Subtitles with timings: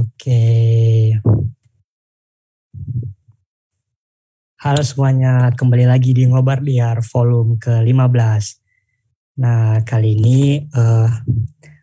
[0.00, 0.40] Oke.
[4.56, 8.44] Halo semuanya, kembali lagi di Ngobar Liar volume ke-15.
[9.44, 11.04] Nah, kali ini uh,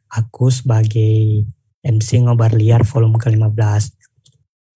[0.09, 1.45] aku sebagai
[1.85, 3.83] MC Ngobar Liar volume ke-15.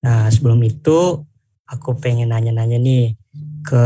[0.05, 1.25] Nah, sebelum itu
[1.65, 3.17] aku pengen nanya-nanya nih
[3.65, 3.85] ke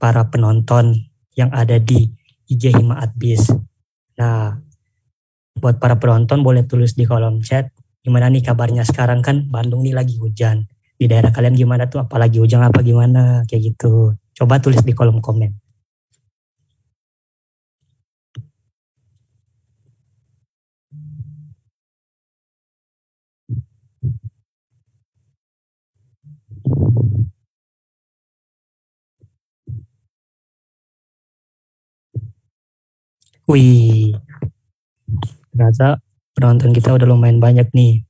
[0.00, 0.96] para penonton
[1.36, 2.08] yang ada di
[2.48, 3.52] IG Hima Adbis.
[4.16, 4.56] Nah,
[5.60, 7.68] buat para penonton boleh tulis di kolom chat
[8.02, 9.22] gimana nih kabarnya sekarang?
[9.22, 10.66] Kan Bandung nih lagi hujan.
[10.98, 12.02] Di daerah kalian gimana tuh?
[12.04, 13.42] Apalagi hujan apa gimana?
[13.48, 14.14] Kayak gitu.
[14.34, 15.50] Coba tulis di kolom komen.
[33.50, 34.14] Wih,
[35.52, 36.00] ternyata
[36.32, 38.04] penonton kita udah lumayan banyak nih.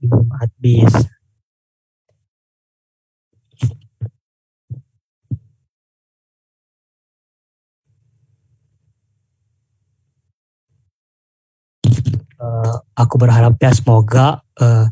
[0.00, 0.92] Belum habis.
[12.44, 14.84] Uh, aku berharap ya semoga uh,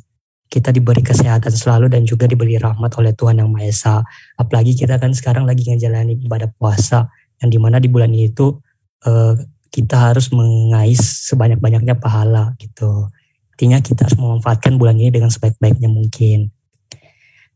[0.49, 3.97] kita diberi kesehatan selalu dan juga diberi rahmat oleh Tuhan Yang Maha Esa.
[4.41, 8.56] Apalagi kita kan sekarang lagi ngejalanin ibadah puasa yang di mana di bulan itu
[9.05, 9.37] uh,
[9.72, 11.00] kita harus mengais
[11.32, 13.08] sebanyak-banyaknya pahala gitu.
[13.56, 16.52] Artinya kita harus memanfaatkan bulan ini dengan sebaik-baiknya mungkin.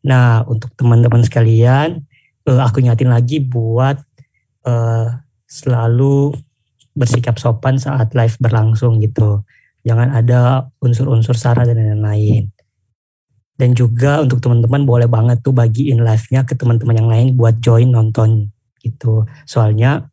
[0.00, 2.08] Nah, untuk teman-teman sekalian,
[2.49, 4.00] uh, aku ingatin lagi buat
[4.64, 5.08] uh,
[5.44, 6.32] selalu
[6.96, 9.44] bersikap sopan saat live berlangsung gitu.
[9.85, 12.49] Jangan ada unsur-unsur sara dan lain-lain.
[13.56, 17.88] Dan juga untuk teman-teman boleh banget tuh bagiin live-nya ke teman-teman yang lain buat join
[17.88, 19.25] nonton gitu.
[19.49, 20.08] Soalnya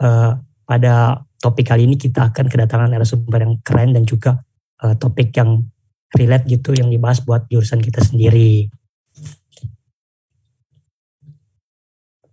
[0.00, 4.42] uh, pada topik kali ini kita akan kedatangan narasumber yang keren dan juga
[4.82, 5.62] uh, topik yang
[6.18, 8.66] relate gitu yang dibahas buat jurusan kita sendiri.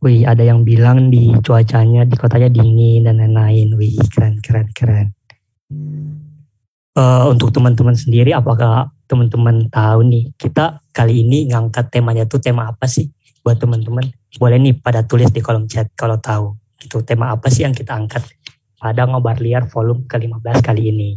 [0.03, 3.77] Wih, ada yang bilang di cuacanya di kotanya dingin dan lain-lain.
[3.77, 5.08] Wih, keren, keren, keren.
[6.93, 12.67] Uh, untuk teman-teman sendiri, apakah teman-teman tahu nih, kita kali ini ngangkat temanya tuh tema
[12.67, 13.13] apa sih
[13.46, 14.10] buat teman-teman?
[14.41, 16.58] Boleh nih pada tulis di kolom chat kalau tahu.
[16.84, 18.27] Itu tema apa sih yang kita angkat
[18.84, 21.16] pada ngobar liar volume ke-15 kali ini.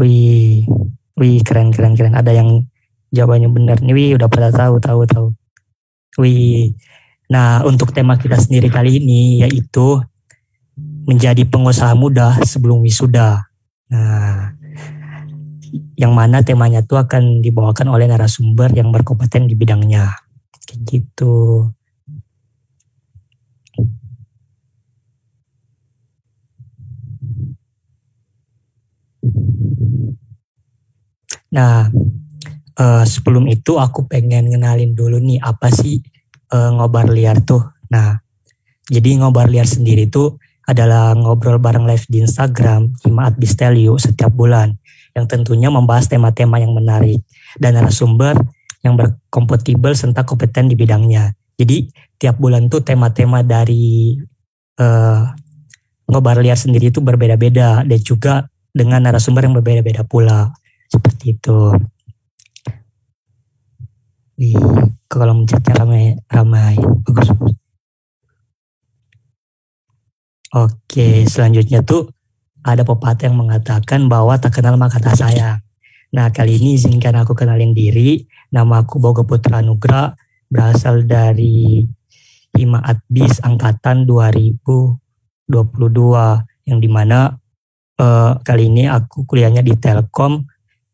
[0.00, 0.64] Wih,
[1.20, 2.16] wih keren keren keren.
[2.16, 2.64] Ada yang
[3.12, 3.92] jawabannya benar nih.
[3.92, 5.26] Wih, udah pada tahu tahu tahu.
[6.16, 6.72] Wih.
[7.28, 10.00] Nah, untuk tema kita sendiri kali ini yaitu
[11.04, 13.44] menjadi pengusaha muda sebelum wisuda.
[13.92, 14.55] Nah,
[15.96, 20.12] yang mana temanya tuh akan dibawakan oleh narasumber yang berkompeten di bidangnya.
[20.66, 21.70] Kayak gitu.
[31.56, 31.88] Nah,
[32.76, 36.04] uh, sebelum itu aku pengen ngenalin dulu nih apa sih
[36.52, 37.64] uh, ngobar liar tuh.
[37.88, 38.20] Nah,
[38.86, 44.74] jadi ngobar liar sendiri tuh adalah ngobrol bareng live di Instagram Himaat Bistelio setiap bulan
[45.16, 47.24] yang tentunya membahas tema-tema yang menarik
[47.56, 48.36] dan narasumber
[48.84, 51.32] yang berkompatibel serta kompeten di bidangnya.
[51.56, 51.88] Jadi
[52.20, 54.20] tiap bulan tuh tema-tema dari
[54.76, 55.24] uh,
[56.12, 58.44] ngobar liar sendiri itu berbeda-beda dan juga
[58.76, 60.52] dengan narasumber yang berbeda-beda pula
[60.92, 61.72] seperti itu.
[64.36, 64.52] Di
[65.08, 66.76] kalau mencetnya ramai ramai
[67.08, 67.32] bagus.
[70.52, 72.15] Oke, selanjutnya tuh
[72.66, 75.62] ada pepatah yang mengatakan bahwa tak kenal maka tak sayang.
[76.10, 78.26] Nah kali ini izinkan aku kenalin diri.
[78.50, 80.18] Nama aku Boga Putra Nugra
[80.50, 81.86] berasal dari
[82.58, 85.46] Hima Adbis Angkatan 2022
[86.66, 87.38] yang di mana
[88.02, 90.42] uh, kali ini aku kuliahnya di Telkom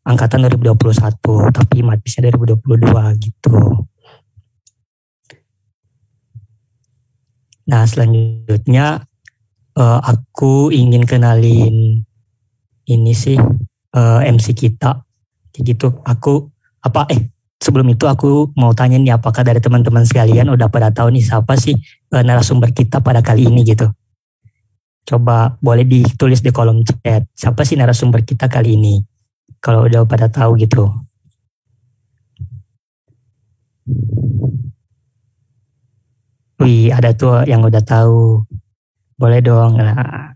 [0.05, 3.57] Angkatan 2021 tapi Hima Adbisnya 2022 gitu.
[7.63, 9.07] Nah selanjutnya
[9.77, 12.05] uh, aku ingin kenalin
[12.83, 15.05] ini sih uh, eh, MC kita.
[15.53, 15.87] Kayak gitu.
[16.03, 16.49] Aku
[16.83, 17.29] apa eh
[17.61, 21.55] sebelum itu aku mau tanya nih apakah dari teman-teman sekalian udah pada tahu nih siapa
[21.55, 21.77] sih
[22.11, 23.87] uh, narasumber kita pada kali ini gitu?
[25.03, 29.03] Coba boleh ditulis di kolom chat siapa sih narasumber kita kali ini?
[29.63, 30.91] Kalau udah pada tahu gitu.
[36.63, 38.47] Wih, ada tuh yang udah tahu.
[39.17, 39.77] Boleh dong.
[39.77, 40.33] Nah.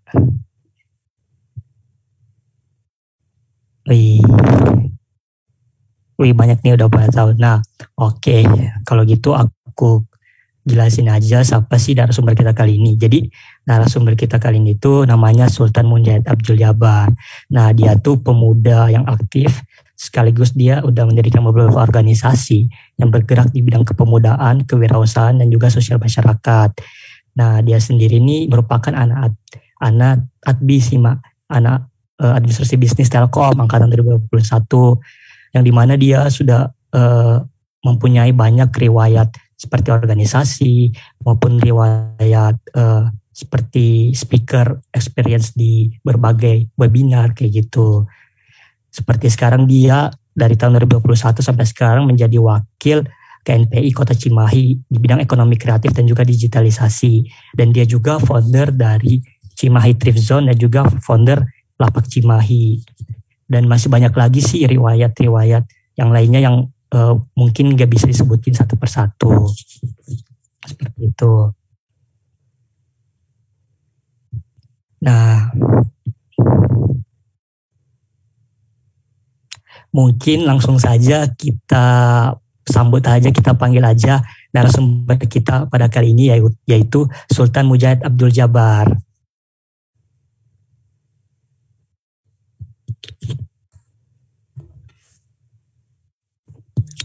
[3.87, 4.19] Wih.
[6.17, 7.37] Wih banyak nih udah pada tahu.
[7.37, 7.61] Nah
[7.95, 8.43] oke okay.
[8.83, 10.01] kalau gitu aku
[10.67, 12.99] jelasin aja siapa sih narasumber kita kali ini.
[12.99, 13.31] Jadi
[13.63, 17.07] narasumber kita kali ini itu namanya Sultan Munjahid Abdul Jabar.
[17.53, 19.63] Nah dia tuh pemuda yang aktif
[19.97, 22.69] sekaligus dia udah mendirikan beberapa organisasi
[23.01, 26.69] yang bergerak di bidang kepemudaan, kewirausahaan dan juga sosial masyarakat.
[27.37, 29.37] Nah dia sendiri ini merupakan anak
[29.77, 31.21] anak adbi sih mak,
[31.53, 31.85] anak
[32.17, 34.33] uh, administrasi bisnis Telkom angkatan 2021
[35.53, 36.67] yang di mana dia sudah
[36.97, 37.37] uh,
[37.85, 40.93] mempunyai banyak riwayat seperti organisasi
[41.25, 48.09] maupun riwayat uh, seperti speaker experience di berbagai webinar kayak gitu.
[48.89, 53.05] Seperti sekarang dia dari tahun 2021 sampai sekarang menjadi wakil
[53.47, 57.23] KNPI Kota Cimahi di bidang ekonomi kreatif dan juga digitalisasi.
[57.55, 59.23] Dan dia juga founder dari
[59.55, 61.47] Cimahi Thrift Zone dan juga founder
[61.79, 62.83] Lapak Cimahi.
[63.47, 65.63] Dan masih banyak lagi sih riwayat-riwayat
[65.95, 69.47] yang lainnya yang uh, mungkin nggak bisa disebutin satu persatu
[70.67, 71.55] seperti itu.
[75.07, 75.55] Nah,
[79.95, 81.87] mungkin langsung saja kita
[82.67, 84.21] sambut aja, kita panggil aja
[84.51, 86.35] narasumber kita pada kali ini
[86.67, 88.91] yaitu Sultan Mujahid Abdul Jabar.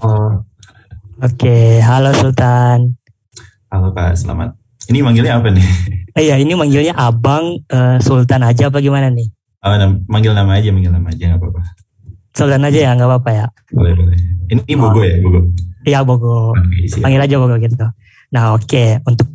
[0.02, 0.42] Oh.
[1.23, 2.99] Oke, halo Sultan.
[3.71, 4.59] Halo Kak, selamat.
[4.90, 5.62] Ini manggilnya apa nih?
[6.19, 9.31] Eh, iya, ini manggilnya Abang uh, Sultan aja apa gimana nih?
[9.62, 9.71] Oh,
[10.11, 11.62] manggil nama aja, manggil nama aja nggak apa-apa.
[12.33, 13.47] Sultan aja ya, nggak apa-apa ya.
[13.73, 14.17] Boleh, boleh.
[14.49, 15.05] Ini, Bogo oh.
[15.05, 15.41] ya, Bogo.
[15.85, 16.37] Iya, Bogo.
[16.57, 17.87] Okay, Panggil aja Bogo gitu.
[18.33, 18.97] Nah, oke, okay.
[19.05, 19.29] untuk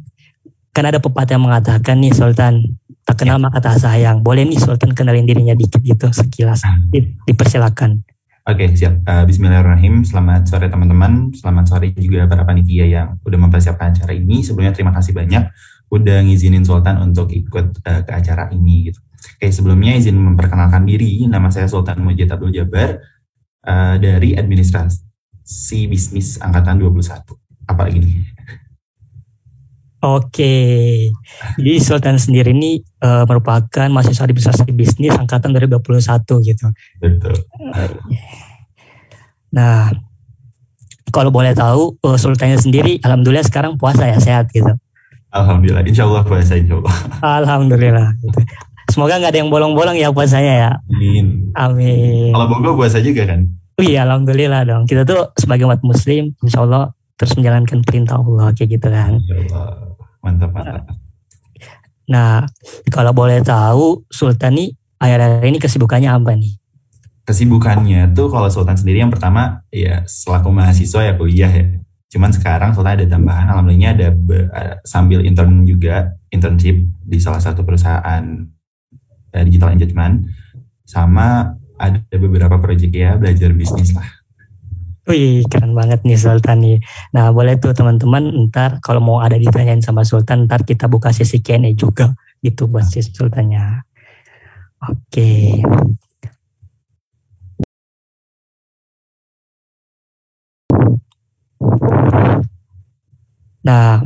[0.73, 2.77] kan ada pepatah yang mengatakan nih Sultan
[3.07, 3.43] tak kenal ya.
[3.49, 4.21] maka tak sayang.
[4.21, 6.65] Boleh nih Sultan kenalin dirinya dikit gitu sekilas.
[6.65, 6.89] Hmm.
[6.89, 8.03] Di, dipersilakan.
[8.47, 9.03] Oke, okay, siap.
[9.03, 10.07] Uh, Bismillahirrahmanirrahim.
[10.07, 11.31] Selamat sore teman-teman.
[11.35, 14.43] Selamat sore juga para panitia yang udah mempersiapkan acara ini.
[14.43, 15.51] Sebelumnya terima kasih banyak
[15.87, 18.99] udah ngizinin Sultan untuk ikut uh, ke acara ini gitu.
[19.35, 21.27] Oke, sebelumnya izin memperkenalkan diri.
[21.27, 23.03] Nama saya Sultan Mujid Abdul Jabar
[23.67, 27.35] uh, dari Administrasi Bisnis Angkatan 21.
[27.67, 28.17] Apa lagi nih?
[29.97, 30.55] Oke,
[31.57, 36.67] jadi Sultan sendiri ini uh, merupakan mahasiswa administrasi bisnis angkatan 2021 gitu.
[37.01, 37.33] Betul.
[39.49, 39.89] Nah,
[41.09, 44.69] kalau boleh tahu uh, Sultannya sendiri, alhamdulillah sekarang puasa ya sehat gitu.
[45.33, 46.95] Alhamdulillah, insya Allah puasa insya Allah.
[47.41, 48.13] Alhamdulillah.
[48.21, 48.39] Gitu.
[48.87, 50.71] Semoga nggak ada yang bolong-bolong ya puasanya ya.
[50.87, 51.51] Amin.
[51.53, 52.31] Amin.
[52.31, 53.43] Kalau Bogo puasa juga kan?
[53.77, 54.83] Iya, alhamdulillah dong.
[54.89, 59.21] Kita tuh sebagai umat Muslim, insya Allah terus menjalankan perintah Allah kayak gitu kan.
[59.21, 60.83] Allah mantap mantap.
[62.07, 62.47] Nah,
[62.87, 66.55] kalau boleh tahu Sultan nih akhir-akhir ini kesibukannya apa nih?
[67.27, 71.65] Kesibukannya tuh kalau Sultan sendiri yang pertama ya selaku mahasiswa ya kuliah ya.
[72.07, 74.47] Cuman sekarang Sultan ada tambahan, alhamdulillah ada be,
[74.87, 78.23] sambil intern juga, internship di salah satu perusahaan
[79.33, 80.27] uh, digital engagement.
[80.87, 84.17] Sama ada beberapa proyek ya belajar bisnis lah
[85.07, 86.77] Wih, keren banget nih Sultan nih.
[87.15, 91.39] Nah, boleh tuh teman-teman ntar kalau mau ada ditanyain sama Sultan, ntar kita buka sesi
[91.39, 92.11] Q&A juga
[92.43, 93.87] gitu buat si Sultannya.
[94.83, 95.63] Oke.
[103.63, 104.03] Nah,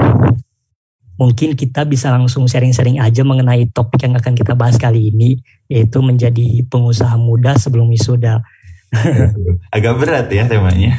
[1.21, 5.37] mungkin kita bisa langsung sharing-sharing aja mengenai topik yang akan kita bahas kali ini,
[5.69, 8.41] yaitu menjadi pengusaha muda sebelum wisuda.
[9.75, 10.97] Agak berat ya temanya.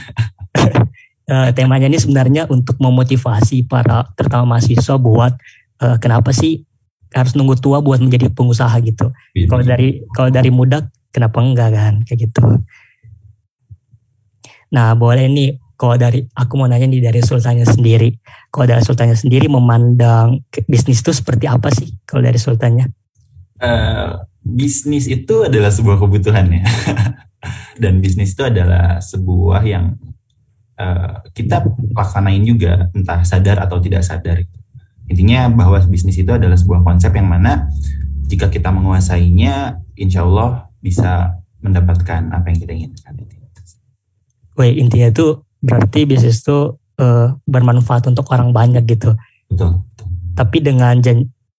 [1.27, 5.35] uh, temanya ini sebenarnya untuk memotivasi para terutama mahasiswa buat
[5.83, 6.63] uh, kenapa sih
[7.11, 9.11] harus nunggu tua buat menjadi pengusaha gitu.
[9.35, 9.51] Iya.
[9.51, 12.63] Kalau dari kalau dari muda kenapa enggak kan kayak gitu.
[14.71, 18.15] Nah boleh nih kalau dari aku mau nanya nih dari sultannya sendiri.
[18.55, 20.39] Kalau dari sultannya sendiri memandang
[20.71, 22.87] bisnis itu seperti apa sih kalau dari sultannya?
[23.59, 26.63] Uh, bisnis itu adalah sebuah kebutuhan ya.
[27.83, 29.99] dan bisnis itu adalah sebuah yang
[30.79, 34.39] uh, kita laksanain juga entah sadar atau tidak sadar
[35.11, 37.67] intinya bahwa bisnis itu adalah sebuah konsep yang mana
[38.31, 43.13] jika kita menguasainya insya Allah bisa mendapatkan apa yang kita inginkan
[44.53, 49.15] Wih, intinya itu berarti bisnis itu uh, bermanfaat untuk orang banyak gitu.
[49.49, 49.87] Betul.
[50.35, 50.99] Tapi dengan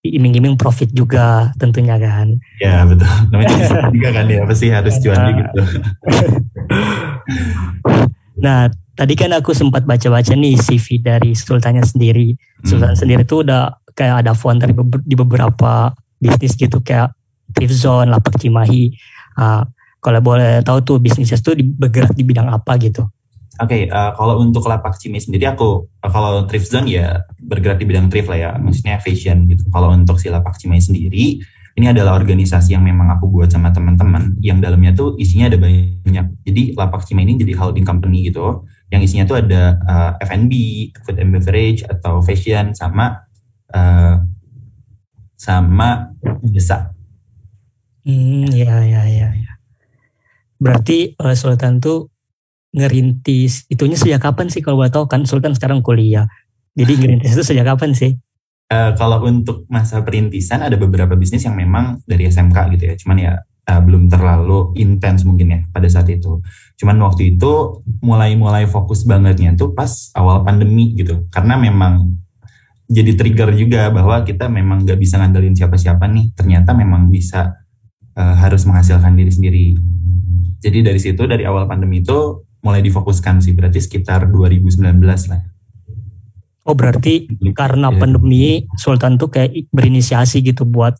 [0.03, 2.35] iming-iming profit juga tentunya kan.
[2.59, 3.07] Ya betul.
[3.31, 3.55] Namanya
[3.89, 5.31] juga kan ya pasti harus cuan nah.
[5.39, 5.61] gitu.
[8.43, 8.67] nah
[8.99, 12.35] tadi kan aku sempat baca-baca nih CV dari Sultannya sendiri.
[12.35, 12.67] Hmm.
[12.67, 14.75] Sultan sendiri tuh udah kayak ada founder
[15.07, 17.15] di beberapa bisnis gitu kayak
[17.55, 18.91] Thrift Zone, Lapak Cimahi.
[19.39, 19.63] Uh,
[20.03, 23.07] kalau boleh tahu tuh bisnisnya tuh bergerak di bidang apa gitu?
[23.61, 27.77] Oke, okay, uh, kalau untuk lapak Cime sendiri aku uh, kalau thrift zone ya bergerak
[27.77, 29.69] di bidang thrift lah ya, maksudnya fashion gitu.
[29.69, 31.37] Kalau untuk si lapak Cime sendiri,
[31.77, 36.25] ini adalah organisasi yang memang aku buat sama teman-teman yang dalamnya tuh isinya ada banyak.
[36.49, 40.53] Jadi lapak Cime ini jadi holding company gitu, yang isinya tuh ada uh, F&B,
[41.05, 43.21] food and beverage atau fashion sama
[43.69, 44.17] uh,
[45.37, 46.93] sama jasa.
[48.01, 49.29] Hmm, ya ya ya.
[49.33, 49.51] ya.
[50.61, 52.12] Berarti uh, Sultan tuh
[52.73, 55.05] ngerintis itunya sejak kapan sih kalau gue tahu?
[55.05, 56.25] Kan Sultan sekarang kuliah.
[56.73, 58.17] Jadi ngerintis itu sejak kapan sih?
[58.73, 62.95] Uh, kalau untuk masa perintisan ada beberapa bisnis yang memang dari SMK gitu ya.
[62.97, 63.33] Cuman ya
[63.69, 66.41] uh, belum terlalu intens mungkin ya pada saat itu.
[66.81, 71.29] Cuman waktu itu mulai-mulai fokus bangetnya tuh pas awal pandemi gitu.
[71.29, 72.09] Karena memang
[72.89, 76.33] jadi trigger juga bahwa kita memang gak bisa ngandelin siapa-siapa nih.
[76.33, 77.53] Ternyata memang bisa
[78.17, 79.65] uh, harus menghasilkan diri sendiri.
[80.63, 85.41] Jadi dari situ dari awal pandemi itu mulai difokuskan sih berarti sekitar 2019 lah.
[86.63, 87.99] Oh berarti karena ya.
[87.99, 90.95] pandemi Sultan tuh kayak berinisiasi gitu buat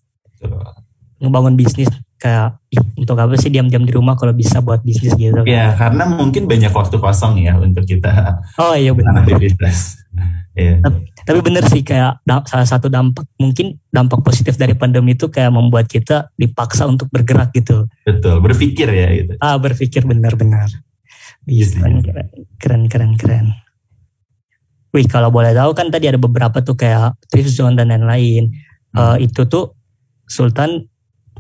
[1.24, 1.88] ngebangun bisnis
[2.20, 2.60] kayak
[3.00, 5.48] untuk apa sih diam-diam di rumah kalau bisa buat bisnis gitu.
[5.48, 8.44] Ya karena mungkin banyak waktu kosong ya untuk kita.
[8.60, 9.24] Oh iya benar.
[9.24, 10.04] Aktivitas.
[10.52, 10.84] ya.
[11.24, 15.88] Tapi bener sih kayak salah satu dampak mungkin dampak positif dari pandemi itu kayak membuat
[15.88, 17.88] kita dipaksa untuk bergerak gitu.
[18.04, 19.32] Betul berpikir ya gitu.
[19.40, 20.68] Ah berpikir benar-benar.
[21.44, 22.02] Bisa keren,
[22.60, 23.48] keren, keren, keren.
[24.94, 28.54] Wih, kalau boleh tahu kan tadi ada beberapa tuh kayak thrift zone dan lain-lain.
[28.94, 29.18] Hmm.
[29.18, 29.74] Uh, itu tuh
[30.30, 30.86] Sultan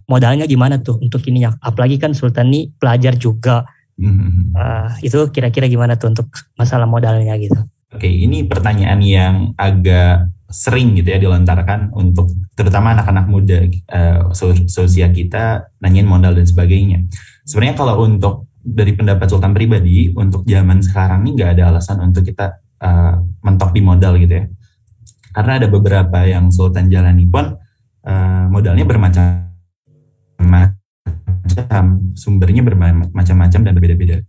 [0.09, 1.53] modalnya gimana tuh untuk ininya?
[1.61, 3.63] Apalagi kan Sultan nih pelajar juga.
[3.93, 4.51] Hmm.
[4.57, 7.61] Uh, itu kira-kira gimana tuh untuk masalah modalnya gitu?
[7.93, 13.57] Oke, ini pertanyaan yang agak sering gitu ya dilontarkan untuk terutama anak-anak muda
[13.89, 14.29] uh,
[14.69, 17.05] sosial kita nanyain modal dan sebagainya.
[17.45, 22.23] Sebenarnya kalau untuk dari pendapat Sultan pribadi untuk zaman sekarang ini nggak ada alasan untuk
[22.23, 24.47] kita uh, mentok di modal gitu ya.
[25.35, 27.59] Karena ada beberapa yang Sultan jalani pun
[28.07, 30.79] uh, modalnya bermacam-macam
[32.15, 34.23] sumbernya bermacam-macam dan berbeda-beda.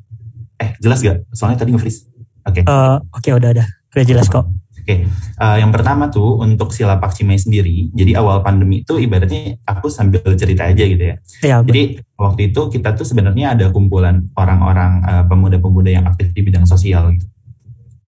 [0.59, 2.11] Eh jelas gak soalnya tadi nge-freeze.
[2.45, 2.61] Oke.
[2.61, 2.69] Okay.
[2.69, 3.67] uh, oke okay, udah udah.
[3.95, 5.09] Udah jelas kok Oke, okay.
[5.41, 9.89] uh, yang pertama tuh untuk si lapak Cimai sendiri, jadi awal pandemi itu ibaratnya aku
[9.89, 11.17] sambil cerita aja gitu ya.
[11.41, 16.45] ya jadi waktu itu kita tuh sebenarnya ada kumpulan orang-orang uh, pemuda-pemuda yang aktif di
[16.45, 17.25] bidang sosial gitu.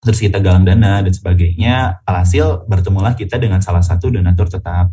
[0.04, 2.04] Terus kita galang dana dan sebagainya.
[2.04, 4.92] Alhasil bertemulah kita dengan salah satu donatur tetap.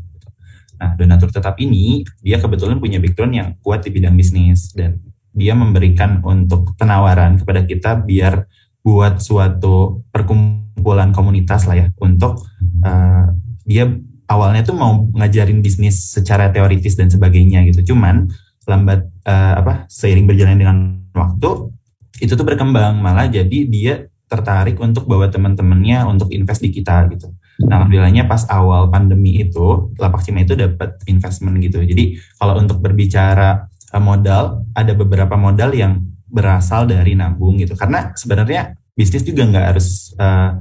[0.80, 5.04] Nah, donatur tetap ini dia kebetulan punya background yang kuat di bidang bisnis dan
[5.36, 8.48] dia memberikan untuk penawaran kepada kita biar
[8.84, 12.44] buat suatu perkumpulan komunitas lah ya untuk
[12.84, 13.32] uh,
[13.64, 13.88] dia
[14.28, 18.28] awalnya tuh mau ngajarin bisnis secara teoritis dan sebagainya gitu cuman
[18.68, 20.78] lambat uh, apa seiring berjalan dengan
[21.16, 21.72] waktu
[22.20, 27.30] itu tuh berkembang malah jadi dia tertarik untuk bawa teman-temannya untuk invest di kita gitu.
[27.70, 31.86] Nah, alhamdulillahnya pas awal pandemi itu lapak Cima itu dapat investment gitu.
[31.86, 36.02] Jadi kalau untuk berbicara uh, modal ada beberapa modal yang
[36.34, 37.78] berasal dari nabung gitu.
[37.78, 40.58] Karena sebenarnya bisnis juga nggak harus uh,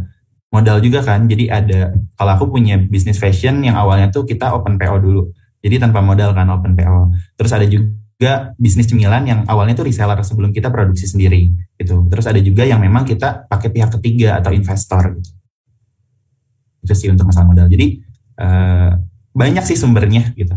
[0.52, 1.24] modal juga kan.
[1.24, 5.22] Jadi ada kalau aku punya bisnis fashion yang awalnya tuh kita open PO dulu.
[5.64, 7.16] Jadi tanpa modal kan open PO.
[7.40, 11.48] Terus ada juga bisnis cemilan yang awalnya tuh reseller sebelum kita produksi sendiri
[11.80, 12.04] gitu.
[12.12, 15.32] Terus ada juga yang memang kita pakai pihak ketiga atau investor gitu.
[16.84, 17.66] Itu sih untuk masalah modal.
[17.72, 18.04] Jadi
[18.36, 18.92] uh,
[19.32, 20.52] banyak sih sumbernya gitu.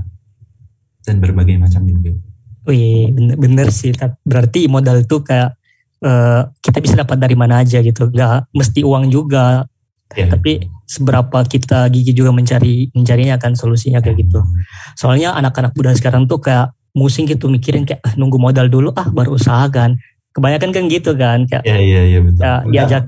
[1.05, 2.34] Dan berbagai macam juga.
[2.65, 3.93] Wih, bener, bener sih.
[4.25, 5.53] Berarti modal itu kayak
[6.01, 8.09] uh, kita bisa dapat dari mana aja gitu.
[8.09, 9.69] Gak mesti uang juga.
[10.13, 10.29] Yeah.
[10.29, 14.41] Tapi seberapa kita gigi juga mencari mencarinya akan solusinya kayak gitu.
[14.93, 19.09] Soalnya anak-anak muda sekarang tuh kayak musing gitu mikirin kayak ah, nunggu modal dulu ah
[19.09, 19.97] baru usaha kan.
[20.35, 22.43] Kebanyakan kan gitu kan kayak yeah, yeah, yeah, betul.
[22.43, 23.03] Ya, diajak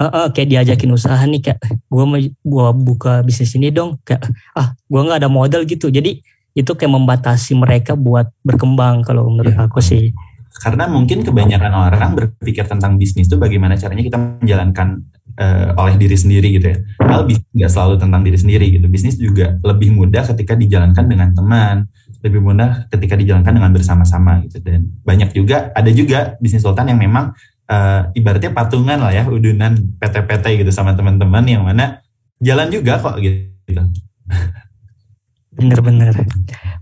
[0.00, 4.24] uh, uh, kayak diajakin usaha nih kayak gue mau gua buka bisnis ini dong kayak
[4.58, 5.92] ah gue nggak ada modal gitu.
[5.92, 9.64] Jadi itu kayak membatasi mereka buat berkembang kalau menurut ya.
[9.64, 10.12] aku sih.
[10.62, 15.00] Karena mungkin kebanyakan orang berpikir tentang bisnis itu bagaimana caranya kita menjalankan
[15.40, 16.78] uh, oleh diri sendiri gitu ya.
[17.02, 18.86] Hal bisnis nggak selalu tentang diri sendiri gitu.
[18.86, 21.88] Bisnis juga lebih mudah ketika dijalankan dengan teman,
[22.20, 24.60] lebih mudah ketika dijalankan dengan bersama-sama gitu.
[24.60, 27.32] Dan banyak juga ada juga bisnis sultan yang memang
[27.72, 32.04] uh, ibaratnya patungan lah ya, udunan PT-PT gitu sama teman-teman yang mana
[32.38, 33.82] jalan juga kok gitu.
[35.62, 36.14] Bener-bener.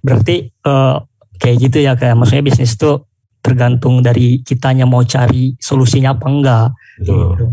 [0.00, 1.04] Berarti uh,
[1.36, 3.04] kayak gitu ya kayak maksudnya bisnis itu
[3.40, 6.66] tergantung dari kitanya mau cari solusinya apa enggak.
[7.00, 7.16] Betul.
[7.36, 7.46] Gitu.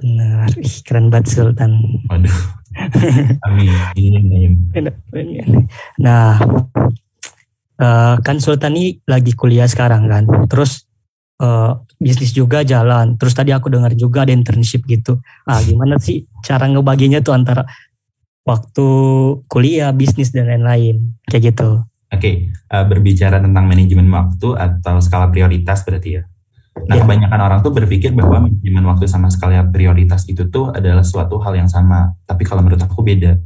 [0.00, 0.48] Benar.
[0.56, 1.72] Ih, keren banget Sultan.
[2.08, 2.38] Waduh.
[3.46, 4.70] Amin.
[5.98, 6.38] nah,
[7.76, 10.24] uh, kan Sultan ini lagi kuliah sekarang kan.
[10.48, 10.88] Terus
[11.42, 13.20] uh, bisnis juga jalan.
[13.20, 15.20] Terus tadi aku dengar juga ada internship gitu.
[15.44, 17.68] Ah, gimana sih cara ngebaginya tuh antara
[18.44, 18.88] waktu
[19.46, 21.84] kuliah, bisnis dan lain-lain kayak gitu.
[22.10, 22.34] Oke, okay.
[22.74, 26.22] uh, berbicara tentang manajemen waktu atau skala prioritas berarti ya.
[26.90, 27.04] Nah, yeah.
[27.06, 31.54] kebanyakan orang tuh berpikir bahwa manajemen waktu sama skala prioritas itu tuh adalah suatu hal
[31.54, 32.14] yang sama.
[32.26, 33.38] Tapi kalau menurut aku beda.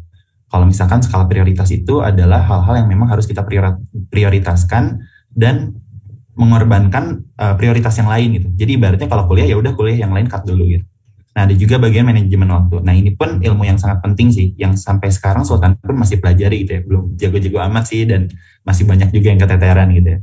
[0.48, 3.42] Kalau misalkan skala prioritas itu adalah hal-hal yang memang harus kita
[4.08, 5.02] prioritaskan
[5.34, 5.74] dan
[6.38, 8.48] mengorbankan uh, prioritas yang lain gitu.
[8.54, 10.86] Jadi ibaratnya kalau kuliah ya udah kuliah yang lain cut dulu gitu.
[11.34, 12.76] Nah, ada juga bagian manajemen waktu.
[12.86, 16.62] Nah, ini pun ilmu yang sangat penting sih, yang sampai sekarang Sultan pun masih pelajari
[16.62, 16.80] gitu ya.
[16.86, 18.30] Belum jago-jago amat sih dan
[18.62, 20.18] masih banyak juga yang keteteran gitu ya.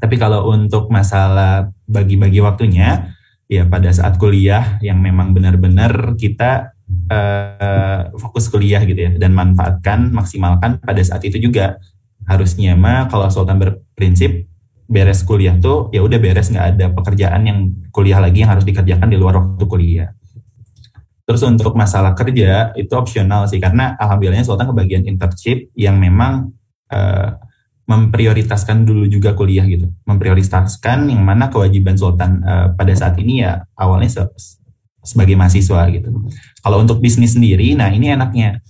[0.00, 3.12] Tapi kalau untuk masalah bagi-bagi waktunya,
[3.48, 6.72] ya pada saat kuliah yang memang benar-benar kita
[7.12, 11.76] uh, fokus kuliah gitu ya dan manfaatkan, maksimalkan pada saat itu juga
[12.24, 14.48] harusnya mah kalau Sultan berprinsip
[14.84, 19.08] beres kuliah tuh ya udah beres nggak ada pekerjaan yang kuliah lagi yang harus dikerjakan
[19.08, 20.08] di luar waktu kuliah.
[21.24, 26.52] Terus untuk masalah kerja itu opsional sih karena alhamdulillahnya Sultan kebagian internship yang memang
[26.92, 27.40] uh,
[27.84, 33.64] memprioritaskan dulu juga kuliah gitu, memprioritaskan yang mana kewajiban Sultan uh, pada saat ini ya
[33.76, 34.22] awalnya se
[35.04, 36.08] sebagai mahasiswa gitu.
[36.64, 38.64] Kalau untuk bisnis sendiri, nah ini enaknya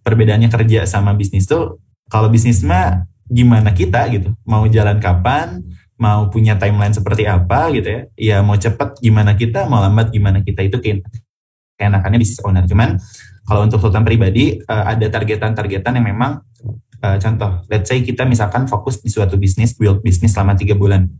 [0.00, 4.30] perbedaannya kerja sama bisnis tuh kalau bisnis mah gimana kita gitu?
[4.46, 5.58] Mau jalan kapan?
[5.98, 8.00] Mau punya timeline seperti apa gitu ya?
[8.14, 10.78] Ya mau cepat gimana kita mau lambat gimana kita itu
[11.74, 12.62] keenakannya bisnis owner.
[12.70, 12.98] Cuman
[13.42, 16.40] kalau untuk sultan pribadi uh, ada targetan-targetan yang memang
[17.02, 21.10] uh, contoh let's say kita misalkan fokus di suatu bisnis build bisnis selama tiga bulan.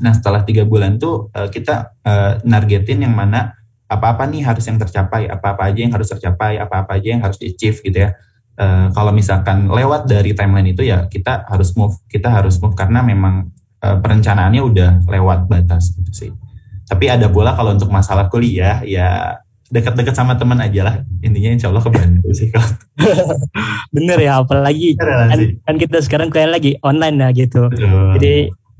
[0.00, 3.52] Nah setelah tiga bulan tuh uh, kita uh, nargetin yang mana
[3.88, 7.56] apa-apa nih harus yang tercapai apa-apa aja yang harus tercapai apa-apa aja yang harus di
[7.56, 8.12] achieve gitu ya
[8.58, 13.00] uh, kalau misalkan lewat dari timeline itu ya kita harus move kita harus move karena
[13.00, 13.48] memang
[13.80, 16.30] uh, perencanaannya udah lewat batas gitu sih.
[16.88, 20.96] Tapi ada pula kalau untuk masalah kuliah ya dekat-dekat sama teman aja lah.
[21.20, 22.68] Intinya insya Allah kebantu sih kalau.
[23.94, 27.68] Bener ya apalagi kan, kan kita sekarang kayak lagi online ya gitu.
[27.68, 28.16] Betul.
[28.18, 28.34] jadi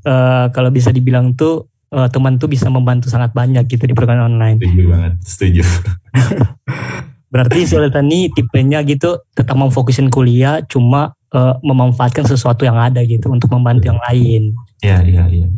[0.08, 4.24] uh, kalau bisa dibilang tuh uh, teman tuh bisa membantu sangat banyak gitu di program
[4.24, 4.56] online.
[4.60, 5.62] Setuju banget setuju
[7.28, 13.28] Berarti Sultan ini tipenya gitu tetap memfokusin kuliah cuma uh, memanfaatkan sesuatu yang ada gitu
[13.28, 14.56] untuk membantu yang lain.
[14.80, 15.48] Iya, iya, iya.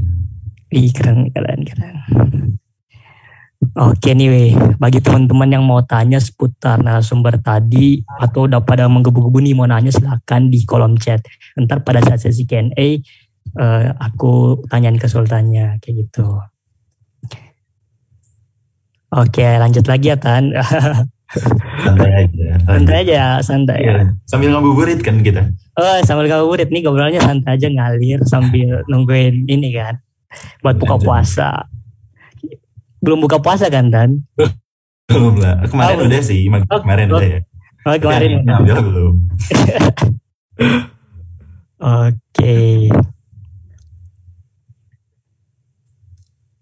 [0.70, 1.94] Ih, keren, keren, keren.
[3.76, 4.50] Oke nih, weh.
[4.80, 9.92] bagi teman-teman yang mau tanya seputar narasumber tadi atau udah pada menggebu-gebu nih mau nanya
[9.92, 11.22] silahkan di kolom chat.
[11.54, 12.98] Ntar pada saat sesi Q&A
[13.60, 16.40] uh, aku tanyain ke sultannya kayak gitu.
[19.10, 20.54] Oke lanjut lagi ya Tan.
[21.86, 22.48] santai aja.
[22.66, 23.78] Santai aja santai.
[23.86, 24.02] Ya.
[24.26, 25.46] sambil ngabuburit kan kita?
[25.78, 26.68] Oh sambil ngabuburit.
[26.74, 30.02] Nih ngobrolnya santai aja ngalir sambil nungguin ini kan.
[30.62, 31.70] Buat buka puasa.
[32.98, 34.26] Belum buka puasa kan Dan?
[35.06, 35.62] Belum lah.
[35.66, 36.46] Kemarin oh, udah sih.
[36.50, 37.40] Oh, kemarin oh, udah ya.
[37.80, 39.14] Oh kemarin ya, ya, belum.
[41.80, 42.58] Oke.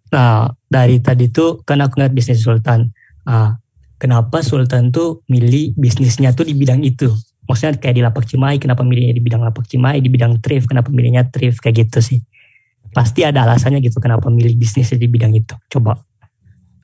[0.09, 2.95] Nah, dari tadi tuh kan aku ngeliat bisnis Sultan.
[3.27, 3.59] Ah,
[3.99, 7.11] kenapa Sultan tuh milih bisnisnya tuh di bidang itu.
[7.51, 10.89] Maksudnya kayak di lapak Cimahi, kenapa milihnya di bidang lapak Cimahi, di bidang thrift, kenapa
[10.95, 12.19] milihnya thrift, kayak gitu sih.
[12.95, 15.57] Pasti ada alasannya gitu kenapa milih bisnisnya di bidang itu.
[15.69, 15.99] Coba.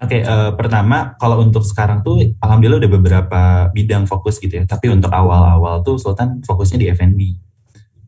[0.05, 3.41] Oke, okay, uh, eh, pertama kalau untuk sekarang tuh alhamdulillah udah beberapa
[3.73, 4.65] bidang fokus gitu ya.
[4.67, 7.21] Tapi untuk awal-awal tuh Sultan fokusnya di F&B.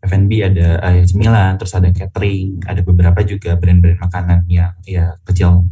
[0.04, 5.64] F&B ada uh, cemilan, terus ada catering, ada beberapa juga brand-brand makanan yang ya kecil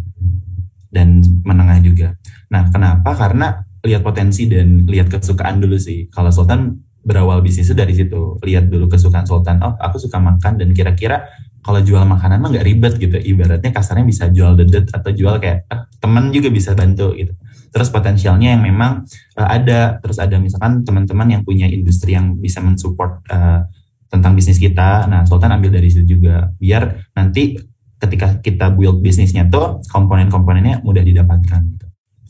[0.94, 2.14] dan menengah juga.
[2.54, 3.18] Nah, kenapa?
[3.18, 6.06] Karena lihat potensi dan lihat kesukaan dulu sih.
[6.08, 8.38] Kalau Sultan berawal bisnis itu dari situ.
[8.40, 9.60] Lihat dulu kesukaan Sultan.
[9.60, 11.26] Oh, aku suka makan dan kira-kira
[11.60, 13.18] kalau jual makanan mah nggak ribet gitu.
[13.18, 17.36] Ibaratnya kasarnya bisa jual dedet atau jual kayak eh, teman juga bisa bantu gitu.
[17.74, 19.02] Terus potensialnya yang memang
[19.34, 19.98] uh, ada.
[19.98, 23.66] Terus ada misalkan teman-teman yang punya industri yang bisa mensupport uh,
[24.06, 25.10] tentang bisnis kita.
[25.10, 26.54] Nah, Sultan ambil dari situ juga.
[26.54, 27.58] Biar nanti
[28.04, 31.60] ketika kita build bisnisnya tuh komponen-komponennya mudah didapatkan.
[31.64, 31.86] Gitu.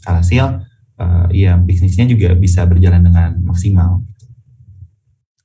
[0.06, 0.44] Alhasil
[0.98, 4.02] uh, ya bisnisnya juga bisa berjalan dengan maksimal.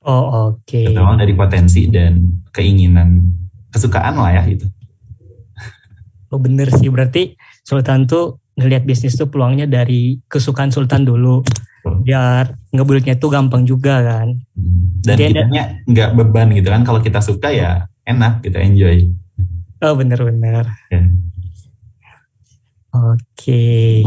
[0.00, 0.64] Oh oke.
[0.64, 0.96] Okay.
[0.96, 3.20] dari potensi dan keinginan,
[3.68, 4.64] kesukaan lah ya itu.
[6.30, 7.34] Oh bener sih berarti
[7.66, 11.44] Sultan tuh ngelihat bisnis tuh peluangnya dari kesukaan Sultan dulu.
[11.80, 14.36] Biar ngebulitnya tuh gampang juga kan.
[15.04, 16.82] Dan kitanya nggak beban gitu kan.
[16.86, 19.10] Kalau kita suka ya enak kita enjoy.
[19.80, 20.76] Oh benar-benar.
[20.92, 21.08] Yeah.
[22.90, 23.16] Oke.
[23.36, 24.04] Okay.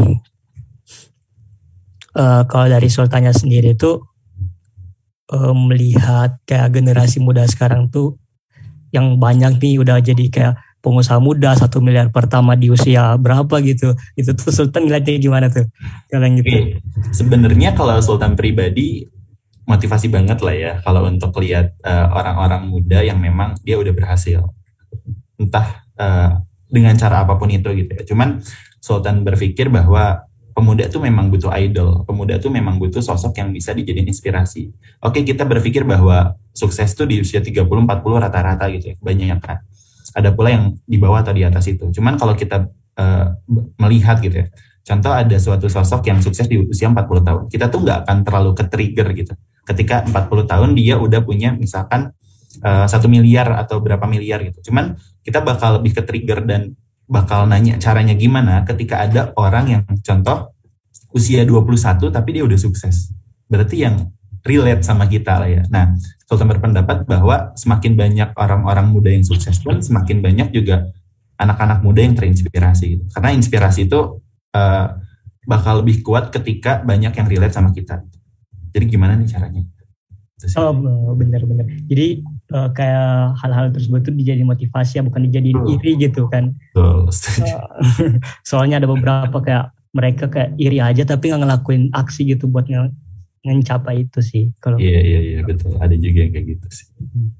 [2.14, 3.98] Uh, kalau dari Sultannya sendiri itu
[5.34, 8.22] uh, melihat kayak generasi muda sekarang tuh
[8.94, 10.54] yang banyak nih udah jadi kayak
[10.86, 15.66] pengusaha muda satu miliar pertama di usia berapa gitu itu tuh Sultan ngeliatnya gimana tuh
[16.14, 16.78] kalian gitu
[17.10, 19.10] sebenarnya kalau Sultan pribadi
[19.66, 24.44] motivasi banget lah ya kalau untuk lihat uh, orang-orang muda yang memang dia udah berhasil
[25.44, 26.40] entah uh,
[26.72, 28.04] dengan cara apa pun itu gitu ya.
[28.08, 28.40] Cuman
[28.84, 33.74] Sultan berpikir bahwa pemuda tuh memang butuh idol pemuda tuh memang butuh sosok yang bisa
[33.74, 34.70] dijadiin inspirasi.
[35.02, 37.66] Oke kita berpikir bahwa sukses tuh di usia 30-40
[38.22, 39.66] rata-rata gitu ya banyak kan
[40.14, 41.90] ada pula yang di bawah atau di atas itu.
[41.90, 43.28] Cuman kalau kita uh,
[43.82, 44.48] melihat gitu ya
[44.84, 48.52] contoh ada suatu sosok yang sukses di usia 40 tahun kita tuh nggak akan terlalu
[48.54, 49.34] ke trigger gitu.
[49.66, 52.14] Ketika 40 tahun dia udah punya misalkan
[52.62, 54.70] satu uh, miliar atau berapa miliar gitu.
[54.70, 56.78] Cuman kita bakal lebih ke trigger dan
[57.10, 60.54] bakal nanya caranya gimana ketika ada orang yang contoh
[61.14, 63.14] usia 21 tapi dia udah sukses.
[63.50, 64.14] Berarti yang
[64.44, 65.64] relate sama kita lah ya.
[65.72, 65.96] Nah,
[66.28, 70.90] Sultan berpendapat bahwa semakin banyak orang-orang muda yang sukses pun semakin banyak juga
[71.38, 73.04] anak-anak muda yang terinspirasi gitu.
[73.14, 74.20] Karena inspirasi itu
[74.58, 74.88] uh,
[75.46, 78.04] bakal lebih kuat ketika banyak yang relate sama kita.
[78.74, 79.64] Jadi gimana nih caranya?
[80.60, 81.64] Oh benar-benar.
[81.88, 82.20] Jadi
[82.54, 85.74] uh, kayak hal-hal tersebut itu dijadi motivasi ya bukan dijadiin oh.
[85.74, 86.54] iri gitu kan.
[86.78, 87.10] Oh,
[88.48, 92.94] soalnya ada beberapa kayak mereka kayak iri aja tapi nggak ngelakuin aksi gitu buat nge
[93.44, 94.44] ngecapai itu sih.
[94.62, 95.76] Kalau iya iya iya betul.
[95.82, 96.88] Ada juga yang kayak gitu sih.
[97.02, 97.34] Hmm.